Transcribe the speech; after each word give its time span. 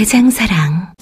대장사랑. 0.00 0.94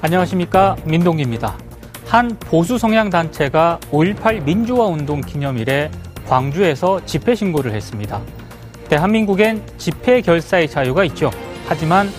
안녕하십니까 0.00 0.76
민동기입니다. 0.84 1.58
한 2.06 2.28
보수 2.38 2.78
성향 2.78 3.10
단체가 3.10 3.80
5.18 3.90 4.44
민주화 4.44 4.86
운동 4.86 5.20
기념일에 5.20 5.90
광주에서 6.28 7.04
집회 7.04 7.34
신고를 7.34 7.72
했습니다. 7.72 8.20
대한민국엔 8.90 9.62
집회 9.78 10.20
결사의 10.20 10.68
자유가 10.68 11.04
있죠. 11.04 11.30
하지만 11.68 12.10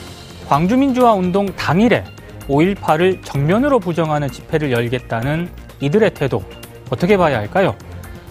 광주 0.47 0.77
민주화 0.77 1.11
운동 1.13 1.45
당일에 1.47 2.05
5.18을 2.47 3.23
정면으로 3.25 3.79
부정하는 3.79 4.29
집회를 4.29 4.71
열겠다는 4.71 5.49
이들의 5.81 6.13
태도 6.13 6.41
어떻게 6.89 7.17
봐야 7.17 7.37
할까요? 7.39 7.75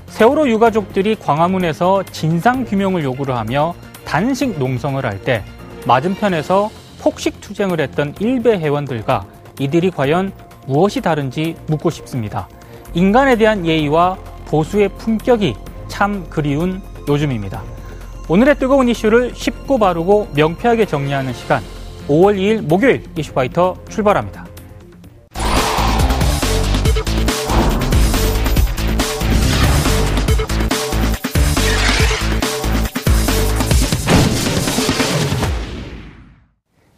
세월호 0.06 0.48
유가족들이 0.48 1.16
광화문에서 1.16 2.02
진상 2.04 2.64
규명을 2.64 3.04
요구를 3.04 3.36
하며 3.36 3.74
단식 4.06 4.58
농성을 4.58 5.04
할 5.04 5.20
때 5.22 5.44
맞은편에서 5.86 6.70
폭식 7.00 7.40
투쟁을 7.40 7.78
했던 7.80 8.14
일베 8.18 8.58
회원들과 8.58 9.24
이들이 9.58 9.90
과연 9.90 10.32
무엇이 10.66 11.02
다른지 11.02 11.56
묻고 11.66 11.90
싶습니다. 11.90 12.48
인간에 12.94 13.36
대한 13.36 13.66
예의와 13.66 14.16
보수의 14.46 14.88
품격이 14.96 15.54
참 15.88 16.26
그리운 16.30 16.80
요즘입니다. 17.06 17.62
오늘의 18.30 18.60
뜨거운 18.60 18.88
이슈를 18.88 19.34
쉽고 19.34 19.76
바르고 19.76 20.28
명쾌하게 20.36 20.84
정리하는 20.86 21.32
시간 21.32 21.60
5월 22.06 22.36
2일 22.38 22.60
목요일 22.62 23.02
이슈파이터 23.18 23.74
출발합니다. 23.88 24.46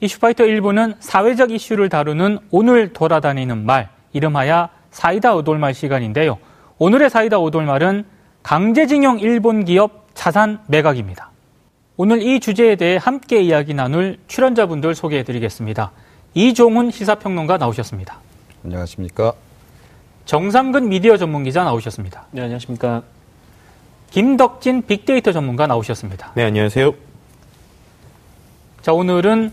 이슈파이터 0.01 0.45
1부는 0.45 0.97
사회적 1.01 1.51
이슈를 1.51 1.89
다루는 1.89 2.41
오늘 2.51 2.93
돌아다니는 2.93 3.65
말, 3.65 3.89
이름하여 4.13 4.69
사이다 4.91 5.35
오돌말 5.37 5.73
시간인데요. 5.73 6.37
오늘의 6.77 7.09
사이다 7.09 7.39
오돌말은 7.39 8.05
강제징용 8.43 9.21
일본 9.21 9.65
기업 9.65 10.02
자산 10.23 10.61
매각입니다. 10.69 11.31
오늘 11.97 12.23
이 12.23 12.39
주제에 12.39 12.77
대해 12.77 12.97
함께 12.97 13.43
이야기 13.43 13.75
나눌 13.75 14.19
출연자분들 14.29 14.95
소개해 14.95 15.25
드리겠습니다. 15.25 15.91
이종훈 16.35 16.93
시사평론가 16.93 17.59
나오셨습니다. 17.59 18.21
안녕하십니까. 18.65 19.33
정상근 20.25 20.89
미디어 20.89 21.17
전문기자 21.17 21.65
나오셨습니다. 21.65 22.27
네, 22.31 22.43
안녕하십니까. 22.43 23.03
김덕진 24.13 24.87
빅데이터 24.87 25.33
전문가 25.33 25.67
나오셨습니다. 25.67 26.31
네, 26.37 26.45
안녕하세요. 26.45 26.95
자, 28.81 28.93
오늘은 28.93 29.53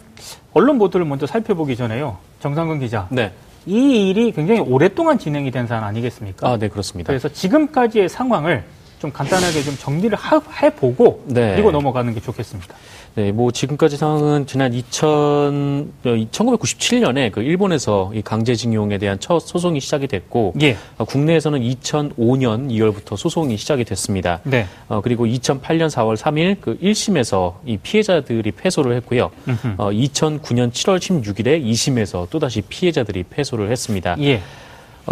언론 0.54 0.78
보도를 0.78 1.04
먼저 1.08 1.26
살펴보기 1.26 1.78
전에요. 1.78 2.20
정상근 2.42 2.78
기자. 2.78 3.08
네. 3.10 3.34
이 3.66 4.08
일이 4.08 4.32
굉장히 4.34 4.60
오랫동안 4.60 5.18
진행이 5.18 5.50
된 5.50 5.66
사안 5.66 5.84
아니겠습니까? 5.84 6.48
아, 6.48 6.58
네, 6.60 6.68
그렇습니다. 6.68 7.08
그래서 7.08 7.28
지금까지의 7.28 8.08
상황을 8.08 8.66
좀 9.00 9.12
간단하게 9.12 9.64
좀 9.64 9.76
정리를 9.78 10.16
하, 10.18 10.42
해보고 10.62 11.24
네. 11.28 11.54
그리고 11.56 11.72
넘어가는 11.72 12.14
게 12.14 12.20
좋겠습니다. 12.20 12.76
네, 13.16 13.32
뭐 13.32 13.52
지금까지 13.52 13.98
상황은 13.98 14.46
지난 14.46 14.74
2000, 14.74 15.92
1997년에 16.04 17.32
그 17.32 17.42
일본에서 17.42 18.12
이 18.14 18.22
강제징용에 18.22 18.98
대한 18.98 19.20
첫 19.20 19.40
소송이 19.40 19.80
시작이 19.80 20.08
됐고 20.08 20.54
예. 20.62 20.78
어, 20.98 21.06
국내에서는 21.06 21.60
2005년 21.60 22.70
2월부터 22.70 23.18
소송이 23.18 23.58
시작이 23.58 23.84
됐습니다. 23.84 24.42
네. 24.44 24.68
어, 24.88 25.02
그리고 25.02 25.26
2008년 25.26 25.90
4월 25.90 26.16
3일 26.16 26.58
그 26.62 26.78
1심에서 26.80 27.56
이 27.66 27.78
피해자들이 27.78 28.52
패소를 28.52 28.96
했고요. 28.98 29.32
어, 29.78 29.90
2009년 29.90 30.72
7월 30.72 31.00
16일에 31.00 31.64
2심에서 31.66 32.30
또다시 32.30 32.62
피해자들이 32.62 33.24
패소를 33.30 33.72
했습니다. 33.72 34.16
예. 34.20 34.42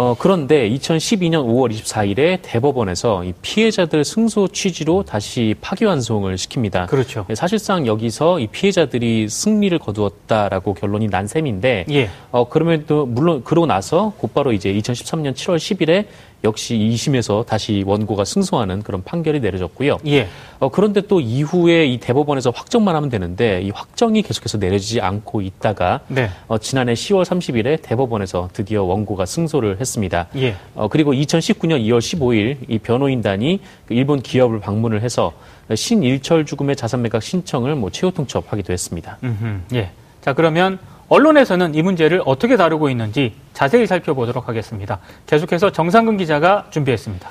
어, 0.00 0.14
그런데 0.16 0.70
2012년 0.70 1.44
5월 1.44 1.72
24일에 1.72 2.38
대법원에서 2.40 3.24
이 3.24 3.32
피해자들 3.42 4.04
승소 4.04 4.46
취지로 4.46 5.02
다시 5.02 5.56
파기환송을 5.60 6.36
시킵니다. 6.36 6.86
그렇죠. 6.86 7.24
네, 7.26 7.34
사실상 7.34 7.84
여기서 7.84 8.38
이 8.38 8.46
피해자들이 8.46 9.28
승리를 9.28 9.76
거두었다라고 9.80 10.74
결론이 10.74 11.08
난 11.08 11.26
셈인데, 11.26 11.86
예. 11.90 12.10
어, 12.30 12.48
그럼에도 12.48 13.06
물론 13.06 13.42
그러고 13.42 13.66
나서 13.66 14.12
곧바로 14.18 14.52
이제 14.52 14.72
2013년 14.72 15.34
7월 15.34 15.56
10일에 15.56 16.06
역시 16.44 16.74
2심에서 16.74 17.44
다시 17.44 17.82
원고가 17.86 18.24
승소하는 18.24 18.82
그런 18.82 19.02
판결이 19.02 19.40
내려졌고요. 19.40 19.98
예. 20.06 20.28
어, 20.60 20.68
그런데 20.68 21.00
또 21.00 21.20
이후에 21.20 21.86
이 21.86 21.98
대법원에서 21.98 22.50
확정만 22.50 22.94
하면 22.94 23.10
되는데 23.10 23.60
이 23.62 23.70
확정이 23.70 24.22
계속해서 24.22 24.58
내려지지 24.58 25.00
않고 25.00 25.42
있다가 25.42 26.00
네. 26.08 26.30
어, 26.46 26.58
지난해 26.58 26.94
10월 26.94 27.24
30일에 27.24 27.82
대법원에서 27.82 28.50
드디어 28.52 28.84
원고가 28.84 29.26
승소를 29.26 29.80
했습니다. 29.80 30.28
예. 30.36 30.54
어, 30.74 30.88
그리고 30.88 31.12
2019년 31.12 31.82
2월 31.84 31.98
15일 31.98 32.58
이 32.68 32.78
변호인단이 32.78 33.60
그 33.86 33.94
일본 33.94 34.20
기업을 34.20 34.60
방문을 34.60 35.02
해서 35.02 35.32
신일철 35.74 36.46
죽음의 36.46 36.76
자산 36.76 37.02
매각 37.02 37.22
신청을 37.22 37.74
뭐 37.74 37.90
최후 37.90 38.12
통첩하기도 38.12 38.72
했습니다. 38.72 39.18
음흠, 39.22 39.60
예. 39.74 39.90
자, 40.20 40.32
그러면 40.32 40.78
언론에서는 41.08 41.74
이 41.74 41.82
문제를 41.82 42.22
어떻게 42.24 42.56
다루고 42.56 42.90
있는지 42.90 43.32
자세히 43.54 43.86
살펴보도록 43.86 44.48
하겠습니다. 44.48 44.98
계속해서 45.26 45.72
정상근 45.72 46.18
기자가 46.18 46.66
준비했습니다. 46.70 47.28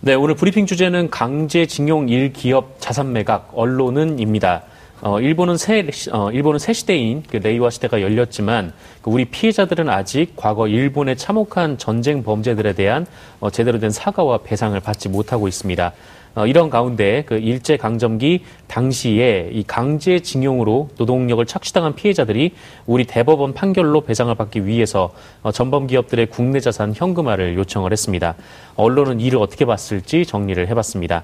네, 0.00 0.14
오늘 0.14 0.34
브리핑 0.34 0.66
주제는 0.66 1.08
강제징용 1.08 2.06
1기업 2.06 2.64
자산 2.78 3.12
매각 3.12 3.50
언론은입니다. 3.54 4.62
어, 5.00 5.20
일본은 5.20 5.56
새, 5.56 5.86
어, 6.12 6.30
일본은 6.30 6.58
새 6.58 6.72
시대인 6.72 7.22
그 7.28 7.36
레이와 7.38 7.70
시대가 7.70 8.00
열렸지만 8.00 8.72
그 9.02 9.10
우리 9.10 9.24
피해자들은 9.24 9.88
아직 9.88 10.32
과거 10.36 10.68
일본의 10.68 11.16
참혹한 11.16 11.78
전쟁 11.78 12.22
범죄들에 12.22 12.74
대한 12.74 13.06
어, 13.40 13.50
제대로 13.50 13.78
된 13.78 13.90
사과와 13.90 14.38
배상을 14.44 14.78
받지 14.80 15.08
못하고 15.08 15.48
있습니다. 15.48 15.92
어, 16.34 16.46
이런 16.46 16.68
가운데 16.68 17.22
그 17.26 17.36
일제 17.36 17.76
강점기 17.76 18.44
당시에 18.66 19.50
이 19.52 19.62
강제징용으로 19.62 20.90
노동력을 20.98 21.44
착취당한 21.46 21.94
피해자들이 21.94 22.54
우리 22.86 23.04
대법원 23.04 23.54
판결로 23.54 24.00
배상을 24.00 24.34
받기 24.34 24.66
위해서 24.66 25.12
어, 25.42 25.52
전범 25.52 25.86
기업들의 25.86 26.26
국내 26.26 26.60
자산 26.60 26.92
현금화를 26.94 27.56
요청을 27.56 27.92
했습니다. 27.92 28.34
언론은 28.74 29.20
이를 29.20 29.38
어떻게 29.38 29.64
봤을지 29.64 30.26
정리를 30.26 30.66
해봤습니다. 30.68 31.22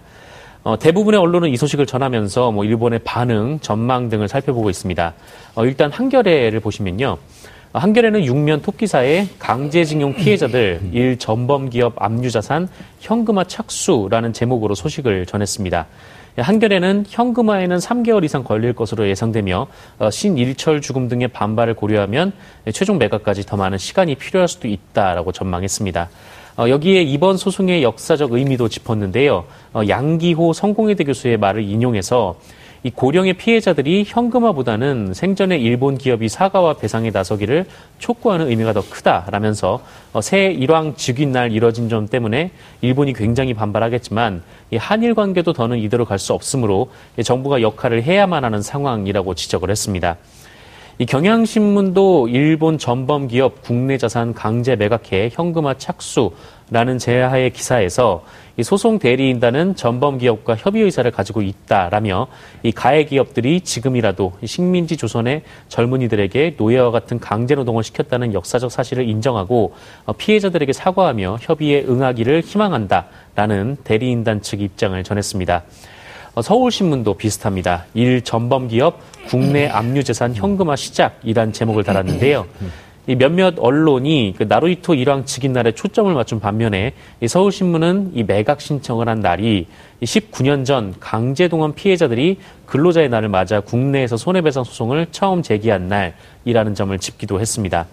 어, 0.63 0.79
대부분의 0.79 1.19
언론은 1.19 1.49
이 1.49 1.57
소식을 1.57 1.87
전하면서 1.87 2.53
뭐 2.53 2.65
일본의 2.65 3.01
반응, 3.01 3.59
전망 3.61 4.11
등을 4.11 4.29
살펴보고 4.29 4.69
있습니다. 4.71 5.15
어, 5.55 5.65
일단 5.65 5.91
한겨레를 5.91 6.61
보시면요. 6.61 7.17
어, 7.73 7.79
한겨레는 7.79 8.25
육면 8.25 8.63
토끼사의 8.63 9.29
강제징용 9.39 10.17
피해자들 10.17 10.81
일 10.93 11.19
전범 11.19 11.71
기업 11.71 11.95
압류자산 12.03 12.69
현금화 12.99 13.45
착수라는 13.45 14.33
제목으로 14.33 14.75
소식을 14.75 15.27
전했습니다. 15.27 15.87
한겨레는 16.37 17.07
현금화에는 17.09 17.77
3개월 17.77 18.25
이상 18.25 18.43
걸릴 18.43 18.73
것으로 18.73 19.09
예상되며 19.09 19.69
어, 20.01 20.11
신일철 20.11 20.81
죽음 20.81 21.09
등의 21.09 21.29
반발을 21.29 21.75
고려하면 21.75 22.33
최종 22.73 22.99
매각까지 22.99 23.47
더 23.47 23.57
많은 23.57 23.79
시간이 23.79 24.17
필요할 24.17 24.49
수도 24.49 24.67
있다라고 24.67 25.31
전망했습니다. 25.31 26.09
어, 26.57 26.69
여기에 26.69 27.03
이번 27.03 27.37
소송의 27.37 27.85
역사적 27.85 28.33
의미도 28.33 28.69
짚었는데요. 28.69 29.45
어, 29.75 29.83
양기호 29.89 30.53
성공회대 30.53 31.05
교수의 31.05 31.37
말을 31.37 31.63
인용해서 31.63 32.37
이 32.83 32.91
고령의 32.91 33.35
피해자들이 33.35 34.05
현금화보다는 34.07 35.13
생전에 35.13 35.59
일본 35.59 35.99
기업이 35.99 36.29
사과와 36.29 36.75
배상에 36.75 37.11
나서기를 37.11 37.67
촉구하는 37.99 38.49
의미가 38.49 38.73
더 38.73 38.83
크다라면서 38.89 39.83
어, 40.13 40.21
새 40.21 40.47
일왕 40.47 40.95
즉위 40.97 41.27
날 41.27 41.53
이뤄진 41.53 41.89
점 41.89 42.09
때문에 42.09 42.53
일본이 42.81 43.13
굉장히 43.13 43.53
반발하겠지만 43.53 44.43
이 44.71 44.77
한일 44.77 45.15
관계도 45.15 45.53
더는 45.53 45.79
이대로 45.79 46.05
갈 46.05 46.21
수 46.21 46.35
없으므로 46.35 46.91
정부가 47.25 47.63
역할을 47.63 48.03
해야만 48.03 48.45
하는 48.45 48.61
상황이라고 48.61 49.35
지적을 49.35 49.71
했습니다. 49.71 50.19
이 51.01 51.07
경향신문도 51.07 52.29
일본 52.29 52.77
전범 52.77 53.27
기업 53.27 53.63
국내 53.63 53.97
자산 53.97 54.35
강제 54.35 54.77
매각해 54.77 55.31
현금화 55.33 55.79
착수라는 55.79 56.99
제하의 56.99 57.55
기사에서 57.55 58.23
이 58.59 58.63
소송 58.63 58.99
대리인단은 58.99 59.77
전범 59.77 60.19
기업과 60.19 60.57
협의 60.57 60.83
의사를 60.83 61.11
가지고 61.11 61.41
있다라며 61.41 62.27
이 62.63 62.71
가해 62.71 63.07
기업들이 63.07 63.63
지금이라도 63.63 64.35
식민지 64.45 64.99
조선의 64.99 65.41
젊은이들에게 65.69 66.57
노예와 66.59 66.91
같은 66.91 67.19
강제 67.19 67.55
노동을 67.55 67.83
시켰다는 67.83 68.35
역사적 68.35 68.71
사실을 68.71 69.09
인정하고 69.09 69.73
어, 70.05 70.13
피해자들에게 70.13 70.75
사과하며 70.75 71.39
협의에 71.41 71.83
응하기를 71.89 72.43
희망한다라는 72.43 73.79
대리인단 73.85 74.43
측 74.43 74.61
입장을 74.61 75.03
전했습니다. 75.03 75.63
어, 76.35 76.43
서울신문도 76.43 77.15
비슷합니다. 77.15 77.87
일 77.95 78.23
전범 78.23 78.69
기업 78.69 79.01
국내 79.27 79.67
압류재산 79.67 80.35
현금화 80.35 80.77
시작이란 80.77 81.53
제목을 81.53 81.83
달았는데요. 81.83 82.47
이 83.07 83.17
몇몇 83.17 83.55
언론이 83.59 84.35
그 84.39 84.45
나루이토 84.45 84.95
일왕 84.95 85.25
즉인 85.25 85.53
날에 85.53 85.73
초점을 85.73 86.13
맞춘 86.15 86.39
반면에 86.39 86.93
이 87.21 87.27
서울신문은 87.27 88.13
이 88.15 88.23
매각 88.23 88.61
신청을 88.61 89.09
한 89.09 89.21
날이 89.21 89.67
19년 90.03 90.65
전 90.65 90.95
강제동원 91.01 91.75
피해자들이 91.75 92.39
근로자의 92.67 93.09
날을 93.09 93.29
맞아 93.29 93.61
국내에서 93.61 94.17
손해배상 94.17 94.63
소송을 94.63 95.09
처음 95.11 95.43
제기한 95.43 95.89
날이라는 95.89 96.75
점을 96.77 96.97
짚기도 96.97 97.41
했습니다. 97.41 97.87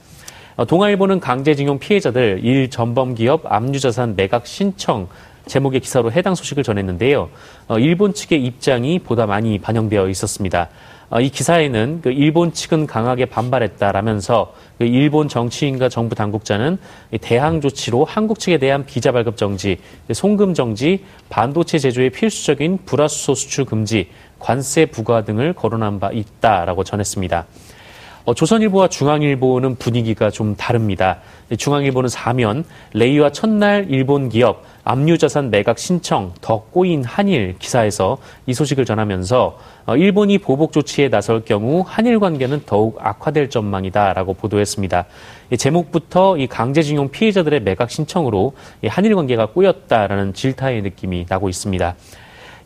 어, 0.57 0.65
동아일보는 0.65 1.19
강제징용 1.19 1.79
피해자들 1.79 2.41
일 2.43 2.69
전범기업 2.69 3.51
압류자산 3.51 4.15
매각 4.15 4.45
신청 4.45 5.07
제목의 5.47 5.79
기사로 5.79 6.11
해당 6.11 6.35
소식을 6.35 6.63
전했는데요. 6.63 7.29
어, 7.67 7.79
일본 7.79 8.13
측의 8.13 8.43
입장이 8.43 8.99
보다 8.99 9.25
많이 9.25 9.59
반영되어 9.59 10.09
있었습니다. 10.09 10.69
어, 11.09 11.21
이 11.21 11.29
기사에는 11.29 12.01
그 12.03 12.09
일본 12.09 12.51
측은 12.51 12.85
강하게 12.85 13.25
반발했다라면서 13.25 14.53
그 14.77 14.83
일본 14.83 15.29
정치인과 15.29 15.87
정부 15.87 16.15
당국자는 16.15 16.77
대항 17.21 17.61
조치로 17.61 18.03
한국 18.03 18.39
측에 18.39 18.57
대한 18.57 18.85
비자 18.85 19.13
발급 19.13 19.37
정지, 19.37 19.77
송금 20.11 20.53
정지, 20.53 21.05
반도체 21.29 21.79
제조의 21.79 22.09
필수적인 22.09 22.79
불화수소 22.85 23.35
수출 23.35 23.63
금지, 23.63 24.09
관세 24.37 24.85
부과 24.85 25.23
등을 25.23 25.53
거론한 25.53 25.99
바 25.99 26.11
있다라고 26.11 26.83
전했습니다. 26.83 27.45
어, 28.27 28.33
조선일보와 28.33 28.89
중앙일보는 28.89 29.75
분위기가 29.75 30.29
좀 30.29 30.57
다릅니다. 30.57 31.19
중앙일보는 31.57 32.09
사면, 32.09 32.65
레이와 32.91 33.31
첫날 33.31 33.85
일본 33.87 34.27
기업, 34.27 34.65
압류자산 34.83 35.49
매각 35.49 35.79
신청, 35.79 36.33
더 36.41 36.63
꼬인 36.73 37.05
한일 37.05 37.55
기사에서 37.57 38.17
이 38.45 38.53
소식을 38.53 38.83
전하면서 38.83 39.57
어, 39.85 39.95
일본이 39.95 40.39
보복 40.39 40.73
조치에 40.73 41.07
나설 41.09 41.45
경우 41.45 41.85
한일 41.87 42.19
관계는 42.19 42.63
더욱 42.65 42.97
악화될 42.99 43.49
전망이다라고 43.49 44.33
보도했습니다. 44.33 45.05
제목부터 45.57 46.35
이 46.37 46.47
강제징용 46.47 47.11
피해자들의 47.11 47.61
매각 47.61 47.89
신청으로 47.89 48.57
한일 48.87 49.15
관계가 49.15 49.51
꼬였다라는 49.51 50.33
질타의 50.33 50.81
느낌이 50.81 51.27
나고 51.29 51.47
있습니다. 51.47 51.95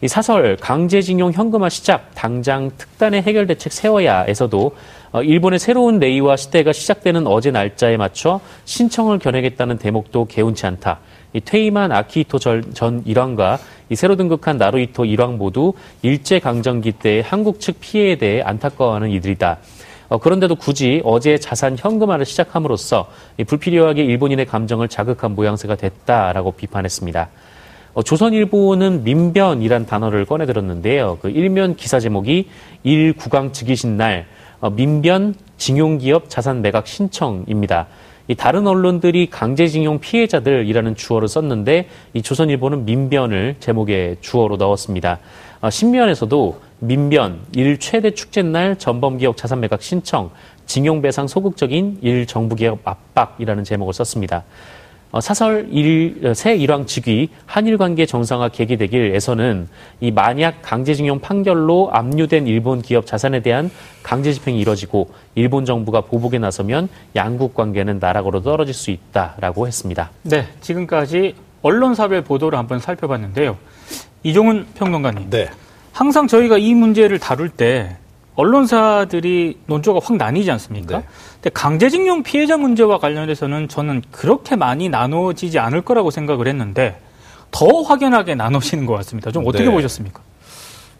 이 0.03 0.07
사설 0.07 0.57
강제징용 0.57 1.31
현금화 1.31 1.69
시작 1.69 2.09
당장 2.15 2.71
특단의 2.75 3.21
해결 3.21 3.45
대책 3.45 3.71
세워야에서도 3.71 4.65
어, 4.65 4.71
일본의 5.19 5.59
새로운 5.59 5.99
레이와 5.99 6.37
시대가 6.37 6.71
시작되는 6.71 7.27
어제 7.27 7.51
날짜에 7.51 7.97
맞춰 7.97 8.39
신청을 8.63 9.19
겨내겠다는 9.19 9.77
대목도 9.77 10.25
개운치 10.25 10.65
않다. 10.65 10.99
이 11.33 11.41
퇴임한 11.41 11.91
아키히토 11.91 12.39
전 12.39 13.03
일왕과 13.05 13.59
이 13.89 13.95
새로 13.95 14.15
등극한 14.15 14.57
나루히토 14.57 15.03
일왕 15.03 15.37
모두 15.37 15.73
일제 16.01 16.39
강점기 16.39 16.93
때 16.93 17.21
한국 17.25 17.59
측 17.59 17.81
피해에 17.81 18.15
대해 18.15 18.41
안타까워하는 18.41 19.09
이들이다. 19.09 19.57
어, 20.07 20.17
그런데도 20.17 20.55
굳이 20.55 21.01
어제 21.03 21.37
자산 21.37 21.77
현금화를 21.77 22.25
시작함으로써 22.25 23.09
불필요하게 23.47 24.03
일본인의 24.03 24.45
감정을 24.45 24.87
자극한 24.87 25.35
모양새가 25.35 25.75
됐다라고 25.75 26.51
비판했습니다. 26.51 27.29
어, 27.93 28.03
조선일보는 28.03 29.03
민변이란 29.03 29.85
단어를 29.85 30.25
꺼내들었는데요. 30.25 31.17
그 31.21 31.29
일면 31.29 31.75
기사 31.75 31.99
제목이 31.99 32.47
일구강 32.83 33.51
즉위신 33.51 33.97
날 33.97 34.25
어, 34.25 34.40
민변 34.69 35.33
징용기업 35.57 36.29
자산 36.29 36.61
매각 36.61 36.87
신청입니다. 36.87 37.87
이 38.27 38.35
다른 38.35 38.67
언론들이 38.67 39.29
강제징용 39.29 39.99
피해자들이라는 39.99 40.95
주어를 40.95 41.27
썼는데 41.27 41.89
이 42.13 42.21
조선일보는 42.21 42.85
민변을 42.85 43.55
제목에 43.59 44.17
주어로 44.21 44.57
넣었습니다. 44.57 45.19
어, 45.61 45.69
신면에서도 45.69 46.61
민변 46.79 47.39
일 47.55 47.79
최대 47.79 48.11
축제날 48.11 48.77
전범기업 48.77 49.37
자산 49.37 49.59
매각 49.59 49.81
신청 49.81 50.31
징용배상 50.65 51.27
소극적인 51.27 51.99
일 52.01 52.25
정부개혁 52.25 52.79
압박이라는 52.83 53.63
제목을 53.63 53.93
썼습니다. 53.93 54.43
어, 55.11 55.19
사설 55.19 55.67
일, 55.71 56.33
새 56.33 56.55
일왕 56.55 56.85
즉위 56.85 57.29
한일 57.45 57.77
관계 57.77 58.05
정상화 58.05 58.49
계기되길에서는 58.49 59.67
이 59.99 60.11
만약 60.11 60.61
강제징용 60.61 61.19
판결로 61.19 61.89
압류된 61.91 62.47
일본 62.47 62.81
기업 62.81 63.05
자산에 63.05 63.41
대한 63.41 63.69
강제 64.03 64.31
집행이 64.31 64.59
이뤄지고 64.59 65.09
일본 65.35 65.65
정부가 65.65 66.01
보복에 66.01 66.39
나서면 66.39 66.87
양국 67.15 67.53
관계는 67.53 67.99
나락으로 67.99 68.41
떨어질 68.41 68.73
수 68.73 68.91
있다라고 68.91 69.67
했습니다. 69.67 70.11
네, 70.23 70.47
지금까지 70.61 71.35
언론사별 71.61 72.23
보도를 72.23 72.57
한번 72.57 72.79
살펴봤는데요. 72.79 73.57
이종훈 74.23 74.65
평론가님. 74.75 75.29
네. 75.29 75.49
항상 75.91 76.27
저희가 76.27 76.57
이 76.57 76.73
문제를 76.73 77.19
다룰 77.19 77.49
때 77.49 77.97
언론사들이 78.41 79.59
논조가 79.67 79.99
확 80.03 80.17
나뉘지 80.17 80.49
않습니까? 80.51 80.97
네. 80.97 81.05
근데 81.35 81.49
강제징용 81.51 82.23
피해자 82.23 82.57
문제와 82.57 82.97
관련해서는 82.97 83.67
저는 83.67 84.01
그렇게 84.11 84.55
많이 84.55 84.89
나눠지지 84.89 85.59
않을 85.59 85.81
거라고 85.83 86.09
생각을 86.09 86.47
했는데 86.47 86.99
더 87.51 87.67
확연하게 87.81 88.35
나눠지는 88.35 88.85
것 88.85 88.93
같습니다. 88.95 89.31
좀 89.31 89.45
어떻게 89.45 89.65
네. 89.65 89.71
보셨습니까? 89.71 90.21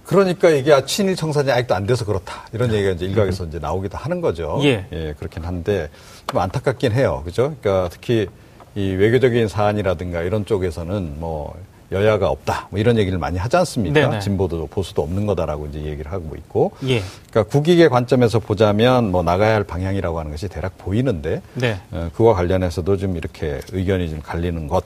그러니까 0.06 0.50
이게 0.50 0.86
친일 0.86 1.16
청산이 1.16 1.52
아직도 1.52 1.74
안 1.74 1.86
돼서 1.86 2.06
그렇다 2.06 2.46
이런 2.54 2.74
얘기가 2.74 2.92
이제 2.92 3.06
일각에서 3.06 3.46
이제 3.46 3.60
나오기도 3.60 3.98
하는 3.98 4.20
거죠. 4.20 4.60
예. 4.64 4.86
예, 4.92 5.14
그렇긴 5.18 5.46
한데 5.46 5.90
좀 6.28 6.40
안타깝긴 6.40 6.92
해요. 6.92 7.22
그죠? 7.26 7.56
그러니까 7.62 7.90
특히 7.90 8.28
이 8.76 8.92
외교적인 8.92 9.48
사안이라든가 9.48 10.22
이런 10.22 10.46
쪽에서는 10.46 11.16
뭐 11.20 11.56
여야가 11.92 12.30
없다. 12.30 12.68
뭐 12.70 12.80
이런 12.80 12.98
얘기를 12.98 13.18
많이 13.20 13.38
하지 13.38 13.58
않습니까? 13.58 14.00
네네. 14.00 14.20
진보도 14.20 14.68
보수도 14.68 15.02
없는 15.04 15.26
거다라고 15.26 15.68
이제 15.68 15.80
얘기를 15.84 16.12
하고 16.12 16.36
있고. 16.38 16.72
예. 16.88 17.02
그러니까 17.30 17.44
국익의 17.52 17.90
관점에서 17.90 18.40
보자면 18.40 19.12
뭐 19.12 19.24
나가야 19.24 19.56
할 19.56 19.63
방향이라고 19.65 20.18
하는 20.20 20.32
것이 20.32 20.48
대략 20.48 20.77
보이는데 20.77 21.42
네. 21.56 21.80
어, 21.92 22.10
그와 22.15 22.34
관련해서도 22.34 22.98
좀 22.98 23.18
이렇게 23.18 23.60
의견이 23.74 24.10
좀 24.10 24.22
갈리는 24.22 24.68
것. 24.68 24.84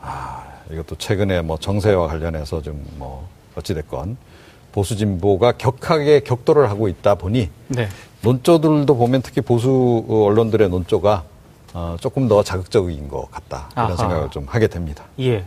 아, 0.00 0.44
이것도 0.70 0.96
최근에 0.96 1.42
뭐 1.42 1.56
정세와 1.58 2.06
관련해서 2.08 2.62
좀 2.62 2.82
뭐 2.96 3.28
어찌됐건 3.56 4.16
보수 4.72 4.96
진보가 4.96 5.52
격하게 5.58 6.20
격돌을 6.20 6.70
하고 6.70 6.88
있다 6.88 7.16
보니 7.16 7.50
네. 7.68 7.88
논조들도 8.22 8.96
보면 8.96 9.20
특히 9.22 9.40
보수 9.42 10.04
언론들의 10.08 10.70
논조가 10.70 11.24
어, 11.74 11.96
조금 12.00 12.28
더 12.28 12.42
자극적인 12.42 13.08
것 13.08 13.30
같다 13.30 13.68
이런 13.74 13.86
아하. 13.88 13.96
생각을 13.96 14.30
좀 14.30 14.46
하게 14.48 14.68
됩니다. 14.68 15.04
예. 15.20 15.44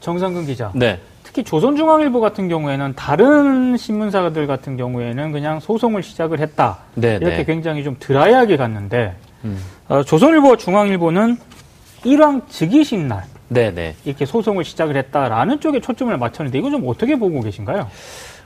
정상근 0.00 0.46
기자. 0.46 0.72
네. 0.74 0.98
특히 1.22 1.44
조선중앙일보 1.44 2.20
같은 2.20 2.48
경우에는 2.48 2.94
다른 2.96 3.76
신문사들 3.76 4.46
같은 4.46 4.76
경우에는 4.76 5.30
그냥 5.30 5.60
소송을 5.60 6.02
시작을 6.02 6.40
했다. 6.40 6.78
네, 6.94 7.18
이렇게 7.20 7.36
네. 7.36 7.44
굉장히 7.44 7.84
좀 7.84 7.96
드라이하게 8.00 8.56
갔는데 8.56 9.14
음. 9.44 9.62
어, 9.88 10.02
조선일보와 10.02 10.56
중앙일보는 10.56 11.36
일왕 12.04 12.42
즉위식 12.48 12.98
날 13.00 13.24
네, 13.48 13.72
네. 13.72 13.94
이렇게 14.04 14.26
소송을 14.26 14.64
시작을 14.64 14.96
했다라는 14.96 15.60
쪽에 15.60 15.80
초점을 15.80 16.16
맞췄는데 16.16 16.58
이거 16.58 16.70
좀 16.70 16.88
어떻게 16.88 17.16
보고 17.16 17.40
계신가요? 17.40 17.88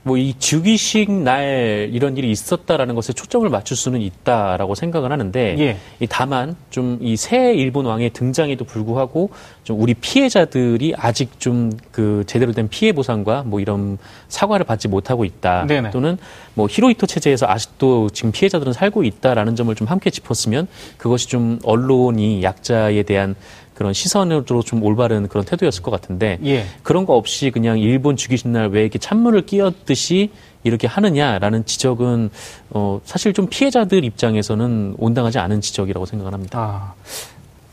뭐 0.05 0.17
이 0.17 0.35
즉위식 0.39 1.11
날 1.11 1.89
이런 1.93 2.17
일이 2.17 2.31
있었다라는 2.31 2.95
것에 2.95 3.13
초점을 3.13 3.49
맞출 3.49 3.77
수는 3.77 4.01
있다라고 4.01 4.75
생각을 4.75 5.11
하는데 5.13 5.57
예. 5.59 5.77
이 5.99 6.07
다만 6.09 6.57
좀 6.71 6.99
이 7.01 7.17
새 7.17 7.55
일본 7.55 7.87
왕의 7.87 8.11
등장에도 8.11 8.65
불구하고 8.65 9.31
좀 9.65 9.81
우리 9.81 9.95
피해자들이 9.95 10.95
아직 10.97 11.41
좀 11.41 11.71
그 11.91 12.25
제대로 12.27 12.53
된 12.53 12.69
피해 12.69 12.93
보상과 12.93 13.45
뭐 13.45 13.61
이런 13.61 13.99
사과를 14.29 14.67
받지 14.67 14.89
못하고 14.89 15.25
있다 15.25 15.67
네네. 15.67 15.91
또는 15.91 16.19
뭐 16.55 16.67
히로이토 16.71 17.07
체제에서 17.07 17.47
아직도 17.47 18.11
지금 18.11 18.31
피해자들은 18.33 18.73
살고 18.73 19.05
있다라는 19.05 19.57
점을 19.57 19.73
좀 19.75 19.87
함께 19.89 20.11
짚었으면 20.11 20.67
그것이 20.99 21.29
좀 21.29 21.59
언론이 21.65 22.43
약자에 22.43 23.03
대한 23.05 23.35
그런 23.75 23.93
시선으로 23.93 24.63
좀 24.63 24.83
올바른 24.83 25.29
그런 25.29 25.45
태도였을 25.45 25.83
것 25.83 25.91
같은데 25.91 26.39
예. 26.45 26.65
그런 26.83 27.07
거 27.07 27.15
없이 27.15 27.51
그냥 27.51 27.79
일본 27.79 28.17
죽이신 28.17 28.53
날 28.53 28.69
왜 28.69 28.83
이렇게 28.83 28.99
찬물을 28.99 29.47
끼얹듯이 29.47 30.31
이렇게 30.63 30.87
하느냐라는 30.87 31.67
지적은 31.67 32.31
어, 32.71 33.01
사실 33.05 33.33
좀 33.33 33.47
피해자들 33.49 34.05
입장에서는 34.05 34.95
온당하지 34.99 35.39
않은 35.39 35.61
지적이라고 35.61 36.07
생각을 36.07 36.33
합니다. 36.33 36.59
아, 36.59 36.95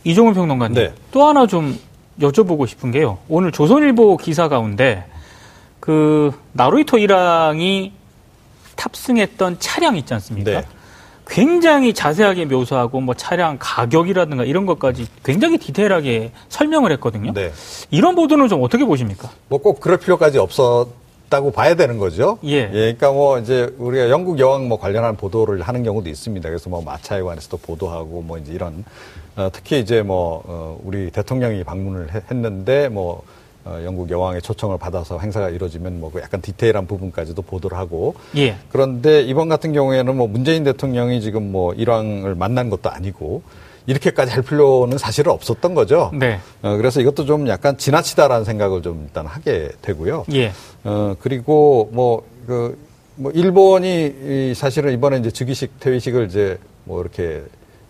이종훈 0.04 0.34
평론가님 0.34 0.76
네. 0.76 0.94
또 1.12 1.24
하나 1.26 1.48
좀 1.48 1.80
여쭤보고 2.20 2.68
싶은 2.68 2.92
게요. 2.92 3.18
오늘 3.30 3.52
조선일보 3.52 4.18
기사 4.18 4.50
가운데 4.50 5.06
그 5.80 6.32
나루이토 6.54 6.98
일왕이 6.98 7.94
탑승했던 8.76 9.58
차량 9.60 9.96
있지 9.96 10.14
않습니까? 10.16 10.52
네. 10.52 10.68
굉장히 11.28 11.94
자세하게 11.94 12.46
묘사하고 12.46 13.00
뭐 13.02 13.14
차량 13.16 13.58
가격이라든가 13.60 14.44
이런 14.44 14.66
것까지 14.66 15.08
굉장히 15.24 15.58
디테일하게 15.58 16.32
설명을 16.50 16.92
했거든요. 16.94 17.32
네. 17.34 17.52
이런 17.90 18.16
보도는 18.16 18.48
좀 18.50 18.64
어떻게 18.64 18.84
보십니까? 18.86 19.30
뭐 19.48 19.60
꼭 19.62 19.80
그럴 19.80 19.98
필요까지 19.98 20.38
없었다고 20.40 21.52
봐야 21.52 21.76
되는 21.76 21.98
거죠. 21.98 22.38
예. 22.44 22.64
예. 22.64 22.70
그러니까 22.72 23.12
뭐 23.12 23.38
이제 23.40 23.74
우리가 23.78 24.10
영국 24.10 24.40
여왕 24.40 24.68
뭐 24.68 24.80
관련한 24.80 25.16
보도를 25.16 25.62
하는 25.62 25.84
경우도 25.84 26.10
있습니다. 26.10 26.50
그래서 26.50 26.70
뭐 26.70 26.82
마차에 26.82 27.22
관해서도 27.22 27.58
보도하고 27.58 28.22
뭐 28.22 28.38
이제 28.38 28.52
이런 28.54 28.84
어, 29.38 29.50
특히 29.54 29.80
이제 29.80 30.02
뭐 30.02 30.44
어, 30.46 30.80
우리 30.84 31.10
대통령이 31.12 31.64
방문을 31.64 32.14
해, 32.14 32.22
했는데 32.30 32.90
뭐 32.90 33.24
어, 33.64 33.80
영국 33.84 34.10
여왕의 34.10 34.42
초청을 34.42 34.78
받아서 34.78 35.20
행사가 35.20 35.50
이루어지면 35.50 36.00
뭐그 36.00 36.20
약간 36.20 36.42
디테일한 36.42 36.88
부분까지도 36.88 37.42
보도를 37.44 37.78
하고 37.78 38.16
예. 38.36 38.56
그런데 38.70 39.22
이번 39.22 39.50
같은 39.50 39.72
경우에는 39.74 40.16
뭐 40.16 40.28
문재인 40.28 40.64
대통령이 40.64 41.22
지금 41.22 41.52
뭐 41.52 41.74
일왕을 41.74 42.36
만난 42.36 42.70
것도 42.70 42.90
아니고 42.90 43.44
이렇게까지 43.86 44.32
할 44.32 44.44
필요는 44.44 44.98
사실은 44.98 45.32
없었던 45.32 45.74
거죠. 45.74 46.12
네. 46.14 46.40
어, 46.62 46.76
그래서 46.78 47.02
이것도 47.02 47.26
좀 47.26 47.48
약간 47.48 47.78
지나치다라는 47.78 48.46
생각을 48.46 48.82
좀 48.82 49.04
일단 49.06 49.26
하게 49.26 49.70
되고요. 49.82 50.26
예. 50.34 50.52
어, 50.84 51.16
그리고 51.20 51.90
뭐, 51.92 52.24
그, 52.48 52.78
뭐, 53.16 53.32
일본이 53.32 54.14
이 54.52 54.54
사실은 54.56 54.94
이번에 54.94 55.18
이제 55.18 55.32
즉위식, 55.32 55.80
퇴위식을 55.80 56.28
이제 56.28 56.58
뭐 56.84 57.02
이렇게 57.02 57.44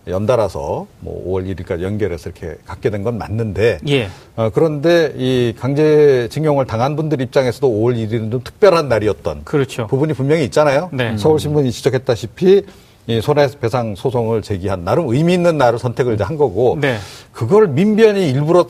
연달아서 0.08 0.88
뭐 1.00 1.26
5월 1.28 1.56
1일까지 1.56 1.82
연결해서 1.84 2.30
이렇게 2.32 2.58
갖게 2.66 2.90
된 2.90 3.02
건 3.04 3.18
맞는데 3.18 3.80
예. 3.88 4.10
어, 4.36 4.50
그런데 4.54 5.14
이 5.16 5.54
강제징용을 5.60 6.66
당한 6.66 6.96
분들 6.96 7.20
입장에서도 7.22 7.68
5월 7.68 7.96
1일은 7.96 8.32
좀 8.32 8.44
특별한 8.44 8.88
날이었던 8.90 9.42
그렇죠. 9.44 9.88
부분이 9.88 10.14
분명히 10.14 10.44
있잖아요. 10.46 10.90
네. 10.94 11.18
서울신문이 11.18 11.72
지적했다시피 11.72 12.64
이 13.08 13.22
손해배상 13.22 13.96
소송을 13.96 14.44
제기한 14.44 14.84
나름 14.84 15.08
의미 15.10 15.34
있는 15.34 15.58
날을 15.58 15.80
선택을 15.80 16.20
한 16.22 16.38
거고 16.38 16.78
네. 16.80 16.98
그걸 17.32 17.68
민변이 17.68 18.30
일부러 18.30 18.68